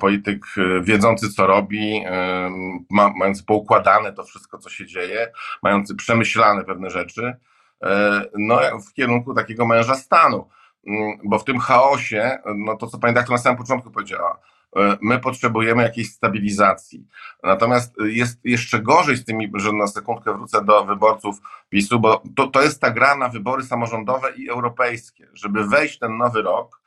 polityk 0.00 0.46
wiedzący, 0.82 1.32
co 1.32 1.46
robi, 1.46 2.04
mający 2.90 3.44
poukładane 3.44 4.12
to 4.12 4.24
wszystko, 4.24 4.58
co 4.58 4.70
się 4.70 4.86
dzieje, 4.86 5.32
mający 5.62 5.94
przemyślane 5.94 6.64
pewne 6.64 6.90
rzeczy. 6.90 7.36
E, 7.82 8.24
no, 8.34 8.60
w 8.90 8.92
kierunku 8.92 9.34
takiego 9.34 9.66
męża 9.66 9.94
stanu. 9.94 10.48
Mm, 10.86 11.18
bo 11.24 11.38
w 11.38 11.44
tym 11.44 11.58
chaosie, 11.58 12.38
no 12.56 12.76
to 12.76 12.86
co 12.86 12.98
pani 12.98 13.14
doktor 13.14 13.32
na 13.32 13.38
samym 13.38 13.58
początku 13.58 13.90
powiedziała, 13.90 14.38
e, 14.76 14.96
my 15.00 15.18
potrzebujemy 15.18 15.82
jakiejś 15.82 16.12
stabilizacji. 16.12 17.06
Natomiast 17.42 17.94
jest 18.00 18.40
jeszcze 18.44 18.82
gorzej 18.82 19.16
z 19.16 19.24
tymi, 19.24 19.52
że 19.54 19.72
na 19.72 19.86
sekundkę 19.86 20.34
wrócę 20.34 20.64
do 20.64 20.84
wyborców 20.84 21.38
PiSu, 21.68 22.00
bo 22.00 22.22
to, 22.36 22.46
to 22.46 22.62
jest 22.62 22.80
ta 22.80 22.90
gra 22.90 23.16
na 23.16 23.28
wybory 23.28 23.62
samorządowe 23.62 24.32
i 24.36 24.50
europejskie. 24.50 25.28
Żeby 25.32 25.66
wejść 25.66 25.98
ten 25.98 26.16
nowy 26.16 26.42
rok, 26.42 26.77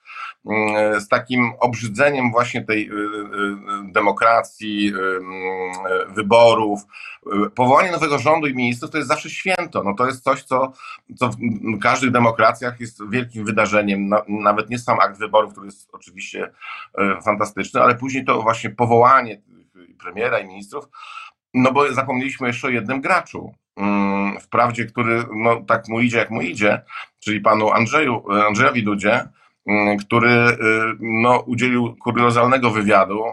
z 1.00 1.08
takim 1.08 1.52
obrzydzeniem 1.60 2.32
właśnie 2.32 2.66
tej 2.66 2.90
y, 2.90 2.94
y, 2.94 2.98
y, 2.98 3.92
demokracji, 3.92 4.94
wyborów. 6.10 6.82
Powołanie 7.56 7.92
nowego 7.92 8.20
rządu 8.20 8.48
i 8.48 8.56
ministrów 8.56 8.92
to 8.92 8.98
jest 8.98 9.10
zawsze 9.10 9.30
święto. 9.30 9.84
No 9.84 9.94
to 9.94 10.06
jest 10.06 10.24
coś, 10.24 10.44
co, 10.44 10.74
co 11.16 11.30
w 11.30 11.80
każdych 11.82 12.12
demokracjach 12.12 12.80
jest 12.80 13.10
wielkim 13.10 13.46
wydarzeniem. 13.46 14.10
Nawet 14.28 14.70
nie 14.70 14.80
sam 14.80 15.00
akt 15.00 15.20
wyborów, 15.20 15.52
który 15.52 15.66
jest 15.66 15.90
oczywiście 15.94 16.52
fantastyczny, 17.26 17.82
ale 17.82 17.96
później 17.96 18.26
to 18.26 18.42
właśnie 18.42 18.70
powołanie 18.70 19.42
premiera 20.00 20.40
i 20.40 20.48
ministrów. 20.48 20.86
No 21.54 21.72
bo 21.72 21.94
zapomnieliśmy 21.94 22.48
jeszcze 22.48 22.68
o 22.68 22.72
jednym 22.72 23.02
graczu, 23.02 23.54
wprawdzie, 24.42 24.86
który 24.86 25.24
no, 25.36 25.62
tak 25.68 25.88
mu 25.88 26.00
idzie, 26.00 26.18
jak 26.18 26.32
mu 26.32 26.42
idzie, 26.42 26.82
czyli 27.20 27.42
panu 27.42 27.72
Andrzeju, 27.72 28.32
Andrzejowi 28.48 28.84
Dudzie, 28.84 29.12
Mm, 29.14 29.32
który 30.00 30.30
y, 30.30 30.56
no, 31.00 31.40
udzielił 31.40 31.96
kuriozalnego 31.96 32.72
wywiadu, 32.72 33.24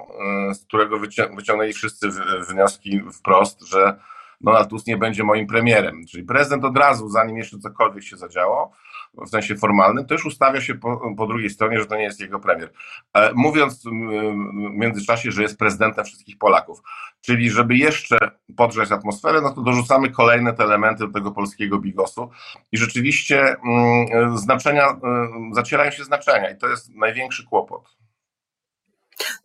y, 0.50 0.54
z 0.54 0.64
którego 0.64 0.98
wyciągnęli 1.36 1.72
wszyscy 1.72 2.08
wnioski 2.48 3.00
wprost, 3.12 3.68
że 3.68 3.98
Donald 4.40 4.68
Tusk 4.68 4.86
nie 4.86 4.96
będzie 4.96 5.24
moim 5.24 5.46
premierem. 5.46 6.06
Czyli 6.10 6.24
prezydent 6.24 6.64
od 6.64 6.78
razu, 6.78 7.08
zanim 7.08 7.36
jeszcze 7.36 7.58
cokolwiek 7.58 8.04
się 8.04 8.16
zadziało, 8.16 8.72
w 9.14 9.28
sensie 9.28 9.56
formalnym, 9.56 10.06
już 10.10 10.26
ustawia 10.26 10.60
się 10.60 10.74
po, 10.74 11.14
po 11.16 11.26
drugiej 11.26 11.50
stronie, 11.50 11.78
że 11.80 11.86
to 11.86 11.96
nie 11.96 12.02
jest 12.02 12.20
jego 12.20 12.40
premier. 12.40 12.72
E, 13.14 13.32
mówiąc 13.34 13.84
w 13.84 13.90
międzyczasie, 14.72 15.30
że 15.30 15.42
jest 15.42 15.58
prezydentem 15.58 16.04
wszystkich 16.04 16.38
Polaków. 16.38 16.82
Czyli 17.20 17.50
żeby 17.50 17.76
jeszcze 17.76 18.18
podgrzać 18.56 18.92
atmosferę, 18.92 19.40
no 19.40 19.50
to 19.50 19.60
dorzucamy 19.60 20.10
kolejne 20.10 20.52
te 20.52 20.64
elementy 20.64 21.06
do 21.06 21.12
tego 21.12 21.30
polskiego 21.30 21.78
bigosu 21.78 22.30
i 22.72 22.78
rzeczywiście 22.78 23.56
mm, 23.64 24.38
znaczenia, 24.38 24.90
y, 24.90 24.94
zacierają 25.54 25.90
się 25.90 26.04
znaczenia 26.04 26.50
i 26.50 26.58
to 26.58 26.68
jest 26.68 26.94
największy 26.94 27.46
kłopot. 27.46 27.96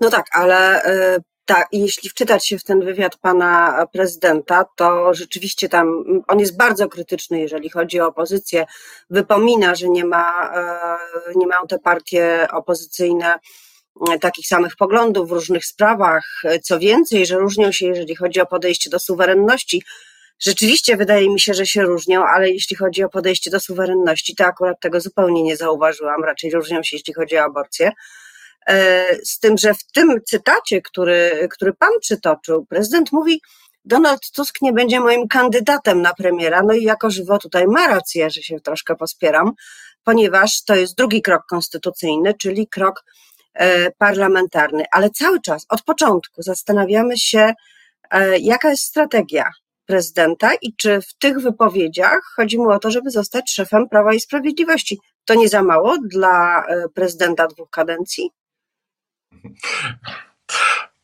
No 0.01 0.10
tak, 0.10 0.25
ale 0.32 0.86
y, 0.86 1.33
tak, 1.45 1.67
jeśli 1.71 2.09
wczytać 2.09 2.47
się 2.47 2.57
w 2.57 2.63
ten 2.63 2.85
wywiad 2.85 3.17
pana 3.17 3.85
prezydenta, 3.93 4.65
to 4.75 5.13
rzeczywiście 5.13 5.69
tam 5.69 6.03
on 6.27 6.39
jest 6.39 6.57
bardzo 6.57 6.89
krytyczny, 6.89 7.39
jeżeli 7.39 7.69
chodzi 7.69 8.00
o 8.00 8.07
opozycję. 8.07 8.65
Wypomina, 9.09 9.75
że 9.75 9.89
nie, 9.89 10.05
ma, 10.05 10.53
e, 10.55 11.33
nie 11.35 11.47
mają 11.47 11.62
te 11.69 11.79
partie 11.79 12.47
opozycyjne 12.51 13.39
e, 14.12 14.19
takich 14.19 14.47
samych 14.47 14.75
poglądów 14.75 15.29
w 15.29 15.31
różnych 15.31 15.65
sprawach. 15.65 16.41
Co 16.63 16.79
więcej, 16.79 17.25
że 17.25 17.38
różnią 17.38 17.71
się, 17.71 17.85
jeżeli 17.85 18.15
chodzi 18.15 18.41
o 18.41 18.45
podejście 18.45 18.89
do 18.89 19.00
suwerenności. 19.00 19.83
Rzeczywiście 20.39 20.97
wydaje 20.97 21.29
mi 21.29 21.39
się, 21.39 21.53
że 21.53 21.65
się 21.65 21.81
różnią, 21.81 22.25
ale 22.25 22.50
jeśli 22.50 22.75
chodzi 22.75 23.03
o 23.03 23.09
podejście 23.09 23.51
do 23.51 23.59
suwerenności, 23.59 24.35
to 24.35 24.45
akurat 24.45 24.79
tego 24.79 25.01
zupełnie 25.01 25.43
nie 25.43 25.57
zauważyłam. 25.57 26.23
Raczej 26.23 26.51
różnią 26.51 26.83
się, 26.83 26.95
jeśli 26.97 27.13
chodzi 27.13 27.38
o 27.38 27.43
aborcję. 27.43 27.91
E, 28.67 29.05
z 29.25 29.39
tym, 29.39 29.58
że 29.58 29.74
w 29.74 29.84
tym 29.93 30.20
cytacie, 30.25 30.82
który, 30.82 31.48
który 31.51 31.74
pan 31.74 31.91
przytoczył, 32.01 32.65
prezydent 32.65 33.12
mówi, 33.12 33.41
Donald 33.86 34.32
Tusk 34.32 34.62
nie 34.62 34.74
będzie 34.74 35.00
moim 35.00 35.27
kandydatem 35.27 36.01
na 36.01 36.13
premiera. 36.13 36.62
No 36.63 36.74
i 36.74 36.84
jako 36.84 37.10
żywo 37.10 37.38
tutaj 37.38 37.67
ma 37.67 37.88
rację, 37.88 38.29
że 38.29 38.41
się 38.41 38.60
troszkę 38.60 38.96
pospieram, 38.96 39.51
ponieważ 40.03 40.63
to 40.63 40.75
jest 40.75 40.98
drugi 40.98 41.22
krok 41.22 41.46
konstytucyjny, 41.50 42.34
czyli 42.34 42.67
krok 42.67 43.03
e, 43.53 43.91
parlamentarny. 43.91 44.84
Ale 44.91 45.10
cały 45.10 45.41
czas, 45.41 45.65
od 45.70 45.82
początku 45.82 46.41
zastanawiamy 46.41 47.17
się, 47.17 47.53
e, 48.12 48.39
jaka 48.39 48.70
jest 48.70 48.84
strategia 48.84 49.51
prezydenta 49.86 50.51
i 50.62 50.75
czy 50.75 51.01
w 51.01 51.13
tych 51.13 51.39
wypowiedziach 51.39 52.22
chodzi 52.36 52.58
mu 52.58 52.70
o 52.70 52.79
to, 52.79 52.91
żeby 52.91 53.12
zostać 53.12 53.51
szefem 53.51 53.89
Prawa 53.89 54.13
i 54.13 54.20
Sprawiedliwości. 54.20 55.00
To 55.25 55.36
nie 55.36 55.50
za 55.50 55.63
mało 55.63 55.98
dla 56.10 56.65
prezydenta 56.93 57.48
dwóch 57.48 57.70
kadencji? 57.70 58.32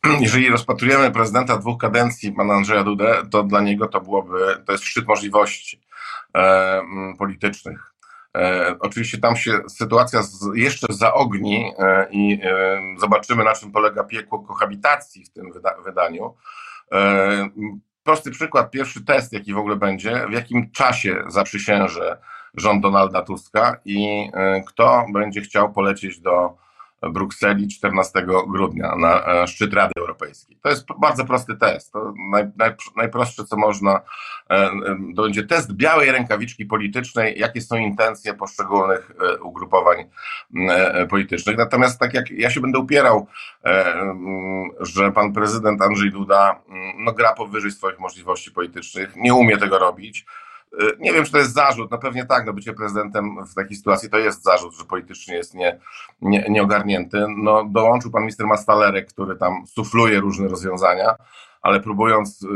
Jeżeli 0.20 0.48
rozpatrujemy 0.48 1.10
prezydenta 1.10 1.56
dwóch 1.56 1.80
kadencji, 1.80 2.32
pana 2.32 2.54
Andrzeja 2.54 2.84
Dudę, 2.84 3.22
to 3.30 3.42
dla 3.42 3.60
niego 3.60 3.88
to 3.88 4.00
byłoby, 4.00 4.62
to 4.66 4.72
jest 4.72 4.84
szczyt 4.84 5.06
możliwości 5.06 5.80
e, 6.36 6.82
politycznych. 7.18 7.94
E, 8.36 8.76
oczywiście 8.80 9.18
tam 9.18 9.36
się 9.36 9.60
sytuacja 9.68 10.22
z, 10.22 10.46
jeszcze 10.54 10.86
zaogni 10.90 11.72
e, 11.78 12.08
i 12.10 12.40
e, 12.42 12.80
zobaczymy, 12.98 13.44
na 13.44 13.54
czym 13.54 13.72
polega 13.72 14.04
piekło 14.04 14.38
kohabitacji 14.38 15.24
w 15.24 15.30
tym 15.30 15.52
wyda 15.52 15.74
wydaniu. 15.84 16.34
E, 16.92 17.48
prosty 18.02 18.30
przykład, 18.30 18.70
pierwszy 18.70 19.04
test, 19.04 19.32
jaki 19.32 19.54
w 19.54 19.58
ogóle 19.58 19.76
będzie, 19.76 20.26
w 20.28 20.32
jakim 20.32 20.70
czasie 20.70 21.24
zaprzysięży 21.28 22.16
rząd 22.54 22.82
Donalda 22.82 23.22
Tuska 23.22 23.80
i 23.84 24.28
e, 24.34 24.62
kto 24.66 25.06
będzie 25.12 25.40
chciał 25.40 25.72
polecieć 25.72 26.20
do 26.20 26.56
Brukseli 27.02 27.68
14 27.68 28.26
grudnia 28.48 28.96
na 28.96 29.42
e, 29.42 29.46
szczyt 29.46 29.74
Rady 29.74 29.92
Europejskiej. 29.98 30.58
To 30.62 30.68
jest 30.68 30.86
bardzo 30.98 31.24
prosty 31.24 31.56
test. 31.56 31.92
To 31.92 32.14
naj, 32.32 32.44
naj, 32.56 32.70
najprostsze, 32.96 33.44
co 33.44 33.56
można, 33.56 34.00
e, 34.50 34.54
e, 34.54 34.70
to 35.16 35.22
będzie 35.22 35.42
test 35.42 35.72
białej 35.72 36.12
rękawiczki 36.12 36.66
politycznej, 36.66 37.38
jakie 37.38 37.60
są 37.60 37.76
intencje 37.76 38.34
poszczególnych 38.34 39.12
ugrupowań 39.42 40.04
politycznych. 41.10 41.56
Natomiast 41.56 42.00
tak 42.00 42.14
jak 42.14 42.30
ja 42.30 42.50
się 42.50 42.60
będę 42.60 42.78
upierał, 42.78 43.26
że 44.80 45.12
pan 45.12 45.32
prezydent 45.32 45.82
Andrzej 45.82 46.10
Duda 46.10 46.62
no, 46.98 47.12
gra 47.12 47.32
powyżej 47.34 47.70
swoich 47.70 47.98
możliwości 47.98 48.52
politycznych, 48.52 49.16
nie 49.16 49.34
umie 49.34 49.58
tego 49.58 49.78
robić, 49.78 50.26
nie 50.98 51.12
wiem, 51.12 51.24
czy 51.24 51.32
to 51.32 51.38
jest 51.38 51.52
zarzut, 51.52 51.90
no 51.90 51.98
pewnie 51.98 52.26
tak, 52.26 52.46
no 52.46 52.52
bycie 52.52 52.72
prezydentem 52.72 53.46
w 53.46 53.54
takiej 53.54 53.76
sytuacji 53.76 54.10
to 54.10 54.18
jest 54.18 54.42
zarzut, 54.42 54.74
że 54.74 54.84
politycznie 54.84 55.34
jest 55.34 55.54
nie, 55.54 55.80
nie, 56.20 56.46
nieogarnięty. 56.48 57.26
No, 57.36 57.64
dołączył 57.64 58.10
pan 58.10 58.22
minister 58.22 58.46
Mastalerek, 58.46 59.08
który 59.08 59.36
tam 59.36 59.66
sufluje 59.66 60.20
różne 60.20 60.48
rozwiązania, 60.48 61.14
ale 61.62 61.80
próbując 61.80 62.42
y, 62.42 62.46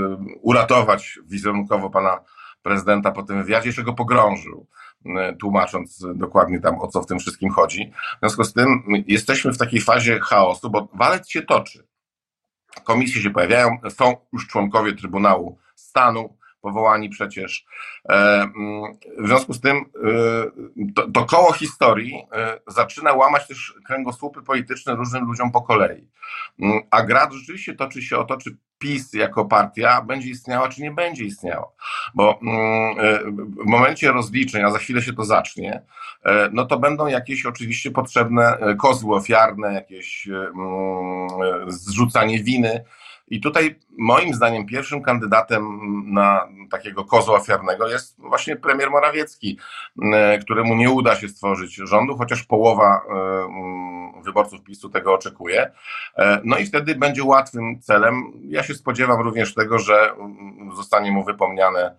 uratować 0.42 1.18
wizerunkowo 1.26 1.90
pana 1.90 2.20
prezydenta 2.62 3.12
po 3.12 3.22
tym 3.22 3.42
wywiadzie, 3.42 3.68
jeszcze 3.68 3.82
go 3.82 3.92
pogrążył, 3.92 4.66
y, 5.06 5.36
tłumacząc 5.36 6.06
dokładnie 6.14 6.60
tam 6.60 6.80
o 6.80 6.88
co 6.88 7.02
w 7.02 7.06
tym 7.06 7.18
wszystkim 7.18 7.50
chodzi. 7.50 7.92
W 8.16 8.18
związku 8.20 8.44
z 8.44 8.52
tym 8.52 8.82
jesteśmy 9.06 9.52
w 9.52 9.58
takiej 9.58 9.80
fazie 9.80 10.20
chaosu, 10.20 10.70
bo 10.70 10.88
walec 10.94 11.28
się 11.28 11.42
toczy. 11.42 11.86
Komisje 12.84 13.22
się 13.22 13.30
pojawiają, 13.30 13.78
są 13.88 14.16
już 14.32 14.48
członkowie 14.48 14.92
Trybunału 14.92 15.58
Stanu, 15.74 16.36
powołani 16.64 17.08
przecież. 17.08 17.66
E, 18.08 18.14
mm, 18.14 18.52
w 19.18 19.26
związku 19.26 19.52
z 19.52 19.60
tym 19.60 19.76
e, 19.76 19.82
to, 20.94 21.10
to 21.10 21.24
koło 21.24 21.52
historii 21.52 22.26
e, 22.32 22.60
zaczyna 22.66 23.12
łamać 23.12 23.46
też 23.46 23.74
kręgosłupy 23.86 24.42
polityczne 24.42 24.94
różnym 24.94 25.24
ludziom 25.24 25.52
po 25.52 25.62
kolei. 25.62 26.08
Mm, 26.60 26.80
a 26.90 27.02
gra 27.02 27.30
rzeczywiście 27.32 27.74
toczy 27.74 28.02
się 28.02 28.18
o 28.18 28.24
to, 28.24 28.36
czy 28.36 28.56
PiS 28.78 29.12
jako 29.12 29.44
partia 29.44 30.02
będzie 30.02 30.28
istniała, 30.28 30.68
czy 30.68 30.82
nie 30.82 30.90
będzie 30.90 31.24
istniała. 31.24 31.72
Bo 32.14 32.40
mm, 32.42 32.96
w 33.64 33.66
momencie 33.66 34.12
rozliczeń, 34.12 34.62
a 34.62 34.70
za 34.70 34.78
chwilę 34.78 35.02
się 35.02 35.12
to 35.12 35.24
zacznie, 35.24 35.82
no 36.52 36.64
to 36.64 36.78
będą 36.78 37.06
jakieś 37.06 37.46
oczywiście 37.46 37.90
potrzebne 37.90 38.58
kozły 38.78 39.16
ofiarne, 39.16 39.74
jakieś 39.74 40.28
zrzucanie 41.66 42.42
winy 42.42 42.84
i 43.28 43.40
tutaj 43.40 43.78
moim 43.98 44.34
zdaniem 44.34 44.66
pierwszym 44.66 45.02
kandydatem 45.02 45.64
na 46.12 46.48
takiego 46.70 47.04
kozła 47.04 47.36
ofiarnego 47.36 47.88
jest 47.88 48.20
właśnie 48.20 48.56
premier 48.56 48.90
Morawiecki, 48.90 49.58
e, 50.02 50.38
któremu 50.38 50.74
nie 50.74 50.90
uda 50.90 51.16
się 51.16 51.28
stworzyć 51.28 51.74
rządu, 51.74 52.16
chociaż 52.16 52.42
połowa 52.42 53.00
e, 53.08 53.12
mm, 53.44 54.22
wyborców 54.22 54.62
PiSu 54.62 54.88
tego 54.88 55.14
oczekuje. 55.14 55.70
E, 56.16 56.40
no 56.44 56.58
i 56.58 56.66
wtedy 56.66 56.94
będzie 56.94 57.24
łatwym 57.24 57.80
celem. 57.80 58.32
Ja 58.42 58.62
się 58.62 58.74
spodziewam 58.74 59.20
również 59.20 59.54
tego, 59.54 59.78
że 59.78 60.10
mm, 60.10 60.76
zostanie 60.76 61.12
mu 61.12 61.24
wypomniane 61.24 61.96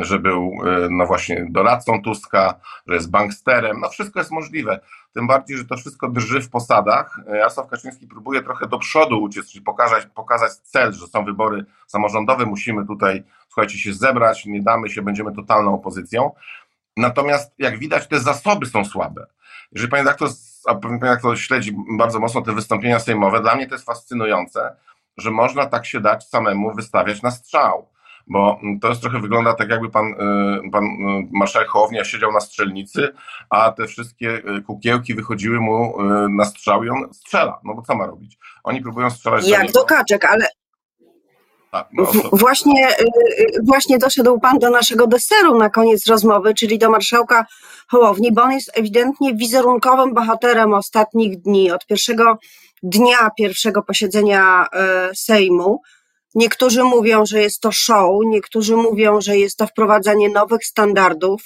że 0.00 0.18
był 0.18 0.52
no 0.90 1.06
właśnie 1.06 1.46
doradcą 1.50 2.02
Tuska, 2.02 2.60
że 2.86 2.94
jest 2.94 3.10
banksterem, 3.10 3.80
no 3.80 3.88
wszystko 3.88 4.20
jest 4.20 4.30
możliwe. 4.30 4.80
Tym 5.14 5.26
bardziej, 5.26 5.56
że 5.56 5.64
to 5.64 5.76
wszystko 5.76 6.08
drży 6.08 6.40
w 6.40 6.50
posadach. 6.50 7.20
E, 7.28 7.36
Jarosław 7.36 7.68
Kaczyński 7.68 8.06
próbuje 8.06 8.42
trochę 8.42 8.66
do 8.66 8.78
przodu 8.78 9.22
uciec, 9.22 9.50
czyli 9.50 9.64
pokazać, 9.64 10.06
pokazać 10.06 10.52
cel, 10.52 10.92
że 10.92 11.06
są 11.06 11.24
wybory 11.24 11.64
samorządowe, 11.86 12.46
musimy 12.46 12.86
tutaj, 12.86 13.24
słuchajcie, 13.48 13.78
się 13.78 13.92
zebrać, 13.92 14.46
nie 14.46 14.62
damy 14.62 14.90
się, 14.90 15.02
będziemy 15.02 15.34
totalną 15.34 15.74
opozycją. 15.74 16.30
Natomiast 16.96 17.52
jak 17.58 17.78
widać, 17.78 18.08
te 18.08 18.20
zasoby 18.20 18.66
są 18.66 18.84
słabe. 18.84 19.26
Jeżeli 19.72 19.90
pani 19.90 20.04
redaktor, 20.04 20.28
a 20.66 20.74
pani 20.74 21.00
redaktor 21.00 21.38
śledzi 21.38 21.76
bardzo 21.98 22.20
mocno 22.20 22.42
te 22.42 22.52
wystąpienia 22.52 23.00
sejmowe, 23.00 23.40
dla 23.40 23.54
mnie 23.54 23.66
to 23.66 23.74
jest 23.74 23.86
fascynujące, 23.86 24.76
że 25.16 25.30
można 25.30 25.66
tak 25.66 25.86
się 25.86 26.00
dać 26.00 26.28
samemu 26.28 26.74
wystawiać 26.74 27.22
na 27.22 27.30
strzał 27.30 27.91
bo 28.26 28.60
to 28.80 28.88
jest 28.88 29.00
trochę 29.00 29.20
wygląda 29.20 29.54
tak, 29.54 29.70
jakby 29.70 29.90
pan, 29.90 30.06
y, 30.06 30.70
pan 30.70 30.84
y, 30.84 31.28
marszałek 31.32 31.68
Hołownia 31.68 32.04
siedział 32.04 32.32
na 32.32 32.40
strzelnicy, 32.40 33.14
a 33.50 33.72
te 33.72 33.86
wszystkie 33.86 34.42
y, 34.58 34.62
kukiełki 34.62 35.14
wychodziły 35.14 35.60
mu 35.60 35.94
na 36.28 36.44
strzał 36.44 36.84
i 36.84 36.88
on 36.88 37.14
strzela. 37.14 37.60
No 37.64 37.74
bo 37.74 37.82
co 37.82 37.94
ma 37.94 38.06
robić? 38.06 38.38
Oni 38.64 38.80
próbują 38.80 39.10
strzelać 39.10 39.48
Jak 39.48 39.72
do 39.72 39.84
kaczek, 39.84 40.24
ale 40.24 40.46
tak, 41.70 41.88
no, 41.92 42.06
właśnie, 42.32 42.88
właśnie 43.62 43.98
doszedł 43.98 44.40
Pan 44.40 44.58
do 44.58 44.70
naszego 44.70 45.06
deseru 45.06 45.58
na 45.58 45.70
koniec 45.70 46.06
rozmowy, 46.06 46.54
czyli 46.54 46.78
do 46.78 46.90
marszałka 46.90 47.46
Hołowni, 47.88 48.32
bo 48.32 48.42
on 48.42 48.52
jest 48.52 48.70
ewidentnie 48.74 49.34
wizerunkowym 49.34 50.14
bohaterem 50.14 50.74
ostatnich 50.74 51.40
dni, 51.40 51.70
od 51.70 51.86
pierwszego 51.86 52.38
dnia 52.82 53.30
pierwszego 53.38 53.82
posiedzenia 53.82 54.66
Sejmu. 55.14 55.80
Niektórzy 56.34 56.84
mówią, 56.84 57.26
że 57.26 57.40
jest 57.40 57.60
to 57.60 57.72
show, 57.72 58.20
niektórzy 58.24 58.76
mówią, 58.76 59.20
że 59.20 59.38
jest 59.38 59.58
to 59.58 59.66
wprowadzanie 59.66 60.28
nowych 60.28 60.64
standardów. 60.64 61.42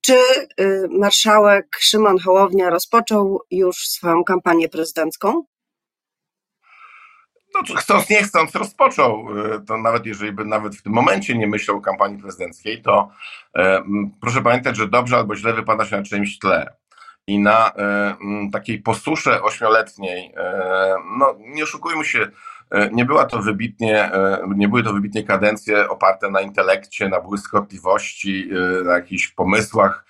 Czy 0.00 0.14
y, 0.60 0.88
marszałek 0.90 1.66
Szymon 1.80 2.18
Hołownia 2.18 2.70
rozpoczął 2.70 3.40
już 3.50 3.76
swoją 3.76 4.24
kampanię 4.24 4.68
prezydencką? 4.68 5.44
No, 7.54 7.74
chcąc, 7.76 8.10
nie 8.10 8.22
chcąc, 8.22 8.54
rozpoczął. 8.54 9.38
Y, 9.38 9.60
to 9.66 9.78
nawet 9.78 10.06
jeżeli 10.06 10.32
by 10.32 10.44
nawet 10.44 10.76
w 10.76 10.82
tym 10.82 10.92
momencie 10.92 11.38
nie 11.38 11.46
myślał 11.46 11.76
o 11.76 11.80
kampanii 11.80 12.22
prezydenckiej, 12.22 12.82
to 12.82 13.10
e, 13.56 13.82
proszę 14.20 14.42
pamiętać, 14.42 14.76
że 14.76 14.88
dobrze 14.88 15.16
albo 15.16 15.36
źle 15.36 15.52
wypada 15.52 15.84
się 15.84 15.96
na 15.96 16.02
czymś 16.02 16.38
tle. 16.38 16.76
I 17.26 17.38
na 17.38 17.72
e, 17.76 18.16
takiej 18.52 18.82
posusze 18.82 19.42
ośmioletniej, 19.42 20.32
e, 20.36 20.94
no 21.18 21.34
nie 21.38 21.62
oszukujmy 21.62 22.04
się, 22.04 22.30
nie 22.92 23.04
była 23.04 23.24
to 23.26 23.42
wybitnie, 23.42 24.10
nie 24.56 24.68
były 24.68 24.82
to 24.82 24.92
wybitnie 24.92 25.24
kadencje 25.24 25.88
oparte 25.88 26.30
na 26.30 26.40
intelekcie, 26.40 27.08
na 27.08 27.20
błyskotliwości, 27.20 28.50
na 28.84 28.92
jakichś 28.92 29.28
pomysłach 29.28 30.04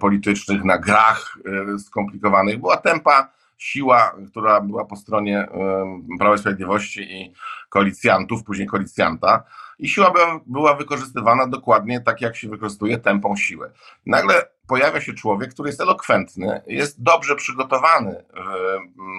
politycznych, 0.00 0.64
na 0.64 0.78
grach 0.78 1.38
skomplikowanych. 1.78 2.60
Była 2.60 2.76
tempa 2.76 3.28
siła, 3.58 4.14
która 4.30 4.60
była 4.60 4.84
po 4.84 4.96
stronie 4.96 5.48
Prawa 6.18 6.34
i 6.34 6.38
Sprawiedliwości 6.38 7.00
i 7.00 7.32
koalicjantów, 7.68 8.44
później 8.44 8.68
koalicjanta, 8.68 9.44
i 9.78 9.88
siła 9.88 10.12
była, 10.46 10.74
wykorzystywana 10.74 11.46
dokładnie 11.46 12.00
tak, 12.00 12.20
jak 12.20 12.36
się 12.36 12.48
wykorzystuje 12.48 12.98
tempą 12.98 13.36
siłę. 13.36 13.70
Nagle 14.06 14.34
pojawia 14.66 15.00
się 15.00 15.14
człowiek, 15.14 15.54
który 15.54 15.68
jest 15.68 15.80
elokwentny, 15.80 16.62
jest 16.66 17.02
dobrze 17.02 17.36
przygotowany, 17.36 18.24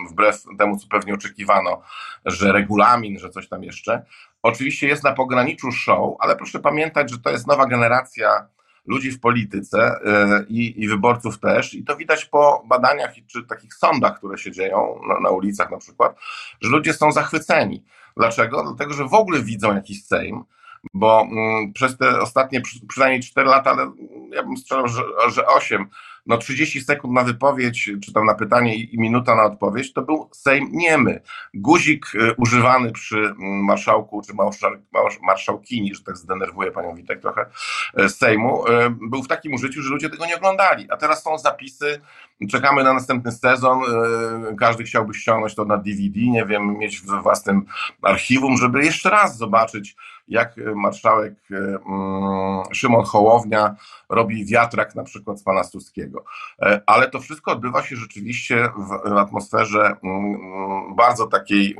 wbrew 0.10 0.44
temu, 0.58 0.78
co 0.78 0.88
pewnie 0.88 1.14
oczekiwano, 1.14 1.82
że 2.26 2.52
regulamin, 2.52 3.20
że 3.20 3.30
coś 3.30 3.50
tam 3.50 3.64
jeszcze. 3.64 4.06
Oczywiście 4.44 4.88
jest 4.88 5.04
na 5.04 5.14
pograniczu 5.14 5.72
show, 5.72 6.16
ale 6.20 6.36
proszę 6.36 6.60
pamiętać, 6.60 7.12
że 7.12 7.20
to 7.20 7.30
jest 7.30 7.48
nowa 7.48 7.66
generacja 7.66 8.48
ludzi 8.86 9.12
w 9.12 9.20
polityce 9.20 10.00
e, 10.06 10.46
i, 10.50 10.84
i, 10.84 10.88
wyborców 10.88 11.40
też, 11.40 11.74
i 11.74 11.84
to 11.84 11.96
widać 11.96 12.26
po 12.26 12.64
badaniach 12.68 13.14
czy 13.28 13.44
takich 13.44 13.74
sądach, 13.74 14.18
które 14.18 14.38
się 14.38 14.52
dzieją 14.52 15.02
na, 15.08 15.20
na 15.20 15.30
ulicach 15.30 15.72
na 15.72 15.78
przykład, 15.78 16.16
że 16.62 16.70
ludzie 16.70 16.94
są 16.94 17.12
zachwyceni. 17.12 17.84
Dlaczego? 18.18 18.64
Dlatego, 18.64 18.94
że 18.94 19.08
w 19.08 19.14
ogóle 19.14 19.42
widzą 19.42 19.76
jakiś 19.76 20.06
Sejm, 20.06 20.44
bo 20.94 21.28
mm, 21.32 21.74
przez 21.74 21.98
te 21.98 22.22
ostatnie 22.22 22.62
przynajmniej 22.90 23.22
4 23.22 23.50
lata, 23.50 23.72
ale 23.72 23.92
ja 24.32 24.44
bym 24.44 24.58
strzelał, 24.58 24.88
że, 24.88 25.02
że 25.30 25.48
8, 25.48 25.88
no 26.30 26.38
30 26.38 26.82
sekund 26.82 27.14
na 27.14 27.24
wypowiedź, 27.24 27.92
czy 28.06 28.14
tam 28.14 28.26
na 28.26 28.34
pytanie 28.34 28.76
i 28.76 29.00
minuta 29.00 29.36
na 29.36 29.44
odpowiedź, 29.44 29.94
to 29.94 30.02
był 30.02 30.30
Sejm 30.32 30.70
niemy. 30.72 31.22
Guzik 31.54 32.16
y, 32.16 32.34
używany 32.38 32.92
przy 32.92 33.18
mm, 33.18 33.64
marszałku, 33.66 34.22
czy 34.22 34.34
marszałkini, 35.22 35.96
że 35.96 36.04
tak 36.04 36.18
zdenerwuje 36.18 36.72
panią 36.72 36.96
Witek 36.96 37.22
trochę, 37.22 37.46
y, 38.00 38.10
Sejmu, 38.10 38.68
y, 38.68 38.72
był 38.90 39.24
w 39.24 39.28
takim 39.28 39.54
użyciu, 39.54 39.82
że 39.82 39.90
ludzie 39.90 40.10
tego 40.10 40.26
nie 40.26 40.36
oglądali. 40.38 40.88
A 40.92 40.98
teraz 40.98 41.24
są 41.24 41.38
zapisy, 41.38 42.02
czekamy 42.52 42.84
na 42.84 42.94
następny 42.94 43.32
sezon, 43.32 43.80
każdy 44.60 44.84
chciałby 44.84 45.14
ściągnąć 45.14 45.56
to 45.56 45.66
na 45.66 45.78
DVD, 45.78 46.20
nie 46.20 46.46
wiem, 46.46 46.78
mieć 46.78 47.02
w 47.02 47.22
własnym 47.22 47.66
archiwum, 48.02 48.58
żeby 48.58 48.86
jeszcze 48.86 49.10
raz 49.10 49.38
zobaczyć, 49.38 49.96
jak 50.30 50.56
marszałek 50.76 51.34
mm, 51.52 52.64
Szymon 52.74 53.06
Hołownia 53.06 53.76
robi 54.10 54.46
wiatrak 54.46 54.96
na 54.96 55.04
przykład 55.04 55.40
z 55.40 55.44
pana 55.44 55.64
Stuskiego. 55.64 56.24
E, 56.62 56.82
ale 56.86 57.10
to 57.10 57.20
wszystko 57.20 57.52
odbywa 57.52 57.84
się 57.84 57.96
rzeczywiście 57.96 58.70
w 59.06 59.18
atmosferze 59.18 59.96
mm, 60.04 60.96
bardzo 60.96 61.28
takiej, 61.28 61.76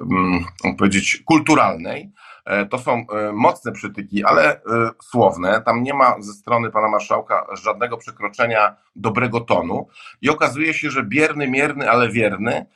mm, 0.00 0.44
powiedzieć, 0.78 1.22
kulturalnej. 1.24 2.10
E, 2.44 2.66
to 2.66 2.78
są 2.78 2.92
e, 2.92 3.32
mocne 3.32 3.72
przytyki, 3.72 4.24
ale 4.24 4.60
słowne. 5.02 5.62
Tam 5.66 5.82
nie 5.82 5.94
ma 5.94 6.14
ze 6.20 6.32
strony 6.32 6.70
pana 6.70 6.88
marszałka 6.88 7.46
żadnego 7.52 7.96
przekroczenia 7.96 8.76
dobrego 8.96 9.40
tonu. 9.40 9.88
I 10.22 10.30
okazuje 10.30 10.74
się, 10.74 10.90
że 10.90 11.02
bierny, 11.02 11.48
mierny, 11.48 11.90
ale 11.90 12.08
wierny, 12.08 12.66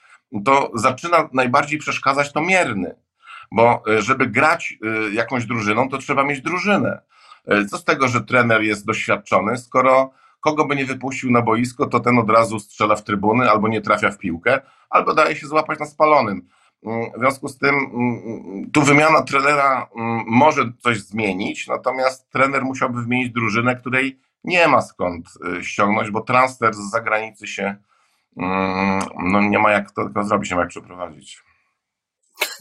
to 0.45 0.71
zaczyna 0.75 1.29
najbardziej 1.33 1.79
przeszkadzać 1.79 2.33
to 2.33 2.41
mierny 2.41 2.95
bo 3.51 3.83
e, 3.89 4.03
żeby 4.03 4.27
grać 4.27 4.79
e, 4.83 5.15
jakąś 5.15 5.47
drużyną, 5.47 5.89
to 5.89 5.99
trzeba 5.99 6.25
mieć 6.25 6.41
drużynę. 6.41 7.01
E, 7.47 7.65
co 7.65 7.79
z 7.79 7.85
tego, 7.85 8.09
że 8.09 8.21
trener 8.21 8.63
jest 8.63 8.87
doświadczony, 8.87 9.59
skoro 9.59 10.11
kogo 10.41 10.65
by 10.65 10.77
nie 10.77 10.85
wypuścił 10.85 11.31
na 11.31 11.43
boisko, 11.43 11.87
to 11.87 12.01
ten 12.01 12.19
od 12.19 12.31
razu 12.31 12.59
strzela 12.59 12.97
w 12.97 13.05
trybuny 13.05 13.51
albo 13.51 13.69
nie 13.69 13.81
trafia 13.81 14.11
w 14.11 14.19
piłkę, 14.19 14.61
albo 14.91 15.15
daje 15.15 15.37
się 15.37 15.47
złapać 15.47 15.79
na 15.79 15.87
spalonym. 15.87 16.49
Mm, 16.87 17.11
w 17.17 17.19
związku 17.19 17.49
z 17.49 17.59
tym 17.59 17.75
mm, 17.75 18.71
tu 18.71 18.83
wymiana 18.83 19.23
trenera 19.23 19.89
mm, 19.97 20.25
może 20.27 20.73
coś 20.79 21.01
zmienić, 21.01 21.69
natomiast 21.69 22.31
trener 22.31 22.63
musiałby 22.63 23.03
wymienić 23.03 23.31
drużynę, 23.31 23.77
której 23.77 24.21
nie 24.45 24.69
ma 24.69 24.81
skąd 24.81 25.29
ściągnąć, 25.63 26.11
bo 26.11 26.21
transfer 26.21 26.75
z 26.75 26.91
zagranicy 26.91 27.47
się 27.47 27.77
no 28.37 29.41
nie 29.41 29.59
ma 29.59 29.71
jak 29.71 29.91
to 29.91 30.25
zrobić, 30.25 30.51
nie 30.51 30.57
ma 30.57 30.63
jak 30.63 30.71
przeprowadzić. 30.71 31.43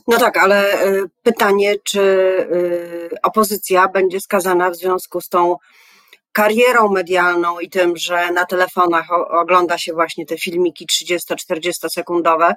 No 0.08 0.18
tak, 0.18 0.38
ale 0.38 0.86
y, 0.88 1.04
pytanie, 1.24 1.76
czy 1.84 2.02
y, 2.02 3.10
opozycja 3.24 3.88
będzie 3.88 4.20
skazana 4.20 4.70
w 4.70 4.76
związku 4.76 5.22
z 5.22 5.30
tą 5.30 5.56
karierą 6.32 6.90
medialną 6.90 7.60
i 7.60 7.70
tym, 7.70 7.98
że 7.98 8.32
na 8.32 8.46
telefonach 8.46 9.12
ogląda 9.12 9.78
się 9.78 9.94
właśnie 9.94 10.26
te 10.26 10.38
filmiki 10.38 10.88
30-40 10.88 11.90
sekundowe, 11.90 12.56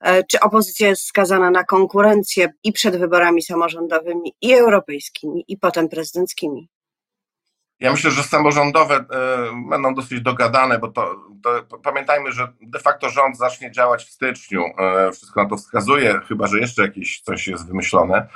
e, 0.00 0.24
czy 0.24 0.40
opozycja 0.40 0.88
jest 0.88 1.02
skazana 1.02 1.50
na 1.50 1.64
konkurencję 1.64 2.52
i 2.64 2.72
przed 2.72 2.96
wyborami 2.96 3.42
samorządowymi, 3.42 4.34
i 4.40 4.52
europejskimi, 4.52 5.44
i 5.48 5.56
potem 5.58 5.88
prezydenckimi? 5.88 6.68
Ja 7.82 7.90
myślę, 7.90 8.10
że 8.10 8.22
samorządowe 8.22 8.94
e, 8.94 9.04
będą 9.70 9.94
dosyć 9.94 10.20
dogadane, 10.20 10.78
bo 10.78 10.88
to, 10.88 11.16
to, 11.42 11.78
pamiętajmy, 11.78 12.32
że 12.32 12.52
de 12.60 12.78
facto 12.78 13.10
rząd 13.10 13.38
zacznie 13.38 13.72
działać 13.72 14.04
w 14.04 14.10
styczniu. 14.10 14.64
E, 14.78 15.12
wszystko 15.12 15.42
na 15.42 15.48
to 15.48 15.56
wskazuje, 15.56 16.20
chyba 16.28 16.46
że 16.46 16.58
jeszcze 16.58 16.82
jakieś 16.82 17.20
coś 17.20 17.48
jest 17.48 17.68
wymyślone, 17.68 18.28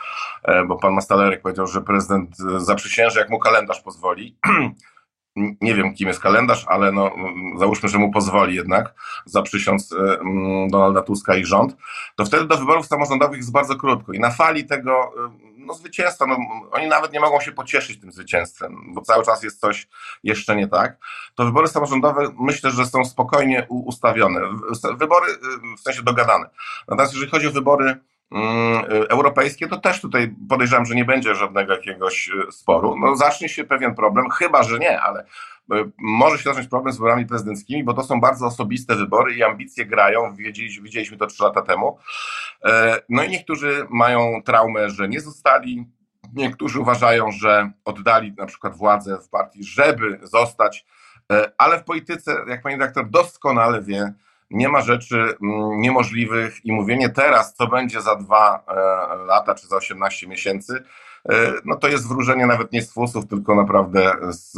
e, 0.45 0.65
bo 0.65 0.77
pan 0.77 0.95
Mastalerek 0.95 1.43
powiedział, 1.43 1.67
że 1.67 1.81
prezydent 1.81 2.37
zaprzysięży, 2.57 3.19
jak 3.19 3.31
mu 3.31 3.39
kalendarz 3.39 3.81
pozwoli. 3.81 4.37
nie 5.61 5.75
wiem, 5.75 5.95
kim 5.95 6.09
jest 6.09 6.21
kalendarz, 6.21 6.65
ale 6.69 6.93
no, 6.93 7.11
załóżmy, 7.57 7.89
że 7.89 7.99
mu 7.99 8.11
pozwoli 8.11 8.55
jednak 8.55 8.95
zaprzysiąc 9.25 9.95
Donalda 10.69 11.03
Tuska 11.03 11.37
i 11.37 11.45
rząd, 11.45 11.77
to 12.17 12.25
wtedy 12.25 12.47
do 12.47 12.57
wyborów 12.57 12.87
samorządowych 12.87 13.37
jest 13.37 13.53
bardzo 13.53 13.77
krótko. 13.77 14.13
I 14.13 14.21
na 14.21 14.31
fali 14.31 14.65
tego 14.65 15.13
no, 15.67 15.75
zwycięstwa, 15.75 16.27
no, 16.27 16.39
oni 16.73 16.87
nawet 16.87 17.13
nie 17.13 17.21
mogą 17.21 17.41
się 17.41 17.53
pocieszyć 17.53 18.01
tym 18.01 18.13
zwycięstwem, 18.13 18.95
bo 18.95 19.01
cały 19.01 19.25
czas 19.25 19.43
jest 19.43 19.61
coś 19.61 19.89
jeszcze 20.23 20.57
nie 20.57 20.69
tak, 20.69 20.99
to 21.35 21.45
wybory 21.45 21.69
samorządowe 21.69 22.33
myślę, 22.39 22.71
że 22.71 22.87
są 22.87 23.05
spokojnie 23.05 23.67
ustawione. 23.69 24.41
Wybory 24.99 25.33
y, 25.33 25.37
w 25.77 25.81
sensie 25.81 26.03
dogadane. 26.03 26.51
Natomiast 26.89 27.13
jeżeli 27.13 27.31
chodzi 27.31 27.47
o 27.47 27.51
wybory 27.51 27.97
mm, 28.33 28.85
europejskie, 29.09 29.69
to 29.69 29.77
też 29.77 30.01
tutaj 30.01 30.35
podejrzewam, 30.49 30.87
że 30.87 30.95
nie 30.95 31.05
będzie 31.05 31.35
żadnego 31.35 31.73
jakiegoś 31.73 32.29
y, 32.29 32.53
sporu. 32.53 32.97
No, 32.99 33.17
zacznie 33.17 33.49
się 33.49 33.65
pewien 33.65 33.95
problem, 33.95 34.31
chyba 34.31 34.63
że 34.63 34.79
nie, 34.79 35.01
ale 35.01 35.27
może 35.99 36.39
się 36.39 36.45
zacząć 36.45 36.69
problem 36.69 36.95
z 36.95 36.97
wyborami 36.97 37.27
prezydenckimi, 37.27 37.85
bo 37.85 37.95
to 37.95 38.03
są 38.03 38.21
bardzo 38.21 38.47
osobiste 38.47 38.97
wybory 38.97 39.35
i 39.35 39.43
ambicje 39.43 39.87
grają. 39.87 40.35
Widzieliśmy 40.83 41.17
to 41.17 41.27
trzy 41.27 41.43
lata 41.43 41.63
temu. 41.63 41.99
E, 42.65 43.01
no 43.09 43.25
i 43.25 43.29
niektórzy 43.29 43.87
mają 43.91 44.43
traumę, 44.45 44.91
że 44.91 45.09
nie 45.09 45.21
zostali. 45.21 45.87
Niektórzy 46.35 46.81
uważają, 46.81 47.31
że 47.33 47.71
oddali 47.85 48.33
na 48.39 48.47
przykład 48.47 48.77
władzę 48.77 49.19
w 49.19 49.29
partii, 49.29 49.65
żeby 49.65 50.19
zostać, 50.23 50.87
e, 51.33 51.53
ale 51.59 51.79
w 51.79 51.85
polityce, 51.85 52.37
jak 52.49 52.63
pani 52.63 52.77
redaktor 52.77 53.11
doskonale 53.11 53.83
wie, 53.83 54.13
nie 54.51 54.69
ma 54.69 54.81
rzeczy 54.81 55.17
mm, 55.17 55.81
niemożliwych 55.81 56.65
i 56.65 56.73
mówienie 56.73 57.09
teraz, 57.09 57.55
co 57.55 57.67
będzie 57.67 58.01
za 58.01 58.17
dwa 58.17 58.65
e, 58.69 58.75
lata 59.17 59.55
czy 59.55 59.67
za 59.67 59.77
18 59.77 60.29
miesięcy, 60.29 60.85
no 61.65 61.77
to 61.77 61.89
jest 61.89 62.09
wróżenie 62.09 62.47
nawet 62.47 62.73
nie 62.73 62.83
z 62.83 62.93
fusów, 62.93 63.27
tylko 63.27 63.55
naprawdę 63.55 64.13
z, 64.31 64.53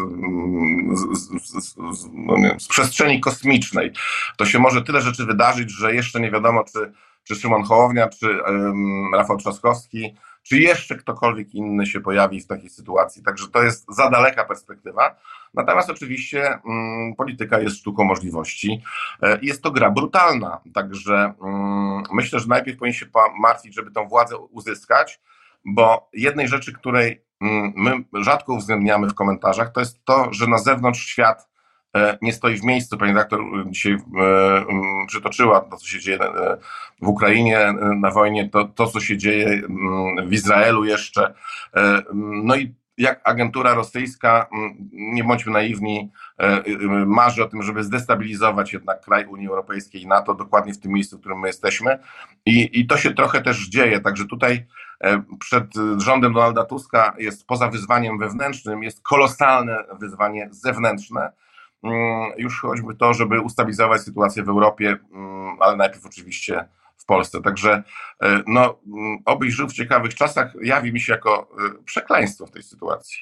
z, 0.95 1.65
z, 1.65 1.77
no 2.13 2.37
z, 2.59 2.69
przestrzeni 2.69 3.21
kosmicznej. 3.21 3.93
To 4.37 4.47
się 4.47 4.59
może 4.59 4.83
tyle 4.83 5.01
rzeczy 5.01 5.27
wydarzyć, 5.27 5.71
że 5.71 5.95
jeszcze 5.95 6.21
nie 6.21 6.31
wiadomo, 6.31 6.65
czy 6.73 6.93
czy 7.29 7.35
Szymon 7.35 7.63
Hołownia, 7.63 8.09
czy 8.09 8.43
um, 8.43 9.15
Rafał 9.15 9.37
Trzaskowski, 9.37 10.15
czy 10.43 10.59
jeszcze 10.59 10.97
ktokolwiek 10.97 11.55
inny 11.55 11.87
się 11.87 12.01
pojawi 12.01 12.41
w 12.41 12.47
takiej 12.47 12.71
sytuacji. 12.71 13.23
Także 13.23 13.49
to 13.49 13.63
jest 13.63 13.87
za 13.89 14.11
daleka 14.11 14.45
perspektywa. 14.45 15.17
Natomiast 15.55 15.91
oczywiście 15.91 16.59
um, 16.65 17.15
polityka 17.17 17.61
jest 17.61 17.77
sztuką 17.77 18.05
możliwości 18.05 18.83
e, 19.23 19.39
i 19.41 19.47
jest 19.47 19.63
to 19.63 19.71
gra 19.71 19.91
brutalna. 19.91 20.61
Także 20.75 21.33
um, 21.39 22.03
myślę, 22.13 22.41
że 22.41 22.47
najpierw 22.47 22.79
powinien 22.79 22.99
się 22.99 23.07
martwić, 23.41 23.75
żeby 23.75 23.91
tę 23.91 24.09
władzę 24.09 24.37
uzyskać, 24.37 25.21
bo 25.65 26.09
jednej 26.13 26.49
rzeczy, 26.49 26.73
której 26.73 27.25
mm, 27.41 27.73
my 27.77 28.23
rzadko 28.23 28.55
uwzględniamy 28.55 29.09
w 29.09 29.15
komentarzach, 29.15 29.73
to 29.73 29.81
jest 29.81 30.05
to, 30.05 30.33
że 30.33 30.47
na 30.47 30.59
zewnątrz 30.59 31.07
świat 31.07 31.49
E, 31.97 32.19
nie 32.23 32.33
stoi 32.33 32.57
w 32.57 32.65
miejscu. 32.65 32.99
Pani 32.99 33.15
doktor 33.15 33.41
dzisiaj 33.67 33.93
e, 33.93 33.97
przytoczyła 35.07 35.61
to, 35.61 35.77
co 35.77 35.87
się 35.87 36.01
dzieje 36.01 36.21
e, 36.21 36.57
w 37.03 37.09
Ukrainie 37.09 37.75
na 37.97 38.11
wojnie, 38.11 38.49
to, 38.49 38.65
to 38.65 38.87
co 38.87 39.01
się 39.01 39.17
dzieje 39.17 39.63
w 40.27 40.33
Izraelu 40.33 40.85
jeszcze. 40.85 41.35
No 42.23 42.57
i 42.57 42.75
jak 42.99 43.21
agentura 43.25 43.75
rosyjska, 43.75 44.47
nie 44.93 45.25
bądźmy 45.25 45.53
naiwni, 45.53 46.11
marzy 47.07 47.45
o 47.45 47.49
tym, 47.49 47.63
żeby 47.63 47.85
zdestabilizować 47.85 48.73
jednak 48.73 49.01
kraj 49.01 49.27
Unii 49.27 49.49
Europejskiej 49.49 50.03
i 50.03 50.07
NATO, 50.07 50.35
dokładnie 50.35 50.75
w 50.75 50.81
tym 50.81 50.93
miejscu, 50.93 51.17
w 51.17 51.21
którym 51.21 51.39
my 51.39 51.47
jesteśmy. 51.47 51.99
I, 52.47 52.81
i 52.81 52.87
to 52.87 52.97
się 52.97 53.15
trochę 53.15 53.41
też 53.41 53.69
dzieje. 53.69 54.01
Także 54.01 54.27
tutaj 54.27 54.67
przed 55.41 55.65
rządem 55.97 56.33
Donalda 56.33 56.65
Tuska 56.65 57.15
jest 57.19 57.47
poza 57.47 57.69
wyzwaniem 57.69 58.19
wewnętrznym, 58.19 58.83
jest 58.83 59.03
kolosalne 59.03 59.85
wyzwanie 60.01 60.49
zewnętrzne 60.51 61.33
Mm, 61.83 62.33
już 62.37 62.61
choćby 62.61 62.95
to, 62.95 63.15
żeby 63.15 63.41
ustabilizować 63.41 64.03
sytuację 64.03 64.43
w 64.43 64.49
Europie, 64.49 64.97
mm, 65.13 65.57
ale 65.61 65.77
najpierw 65.77 66.07
oczywiście 66.07 66.69
w 66.97 67.05
Polsce. 67.05 67.43
Także 67.43 67.83
no, 68.47 68.79
obyś 69.25 69.55
żył 69.55 69.69
w 69.69 69.73
ciekawych 69.73 70.15
czasach 70.15 70.53
jawi 70.63 70.93
mi 70.93 71.01
się 71.01 71.13
jako 71.13 71.49
przekleństwo 71.85 72.47
w 72.47 72.51
tej 72.51 72.63
sytuacji. 72.63 73.19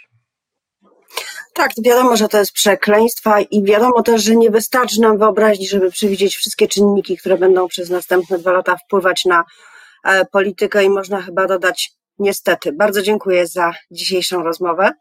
Tak, 1.54 1.70
wiadomo, 1.84 2.16
że 2.16 2.28
to 2.28 2.38
jest 2.38 2.52
przekleństwa 2.52 3.40
i 3.40 3.64
wiadomo 3.64 4.02
też, 4.02 4.22
że 4.22 4.36
nie 4.36 4.50
wystarczy 4.50 5.00
nam 5.00 5.18
wyobrazić, 5.18 5.70
żeby 5.70 5.90
przewidzieć 5.90 6.36
wszystkie 6.36 6.68
czynniki, 6.68 7.16
które 7.16 7.38
będą 7.38 7.68
przez 7.68 7.90
następne 7.90 8.38
dwa 8.38 8.52
lata 8.52 8.76
wpływać 8.76 9.24
na 9.24 9.40
e, 9.40 9.44
politykę 10.32 10.84
i 10.84 10.90
można 10.90 11.22
chyba 11.22 11.46
dodać 11.46 11.92
niestety. 12.18 12.72
Bardzo 12.72 13.02
dziękuję 13.02 13.46
za 13.46 13.72
dzisiejszą 13.90 14.42
rozmowę. 14.42 14.92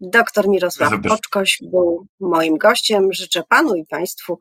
Doktor 0.00 0.48
Mirosław 0.48 0.92
Poczkoś 1.08 1.58
był 1.62 2.06
moim 2.20 2.58
gościem. 2.58 3.12
Życzę 3.12 3.42
panu 3.48 3.74
i 3.74 3.86
państwu 3.86 4.38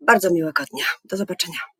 bardzo 0.00 0.30
miłego 0.30 0.64
dnia. 0.72 0.84
Do 1.04 1.16
zobaczenia. 1.16 1.73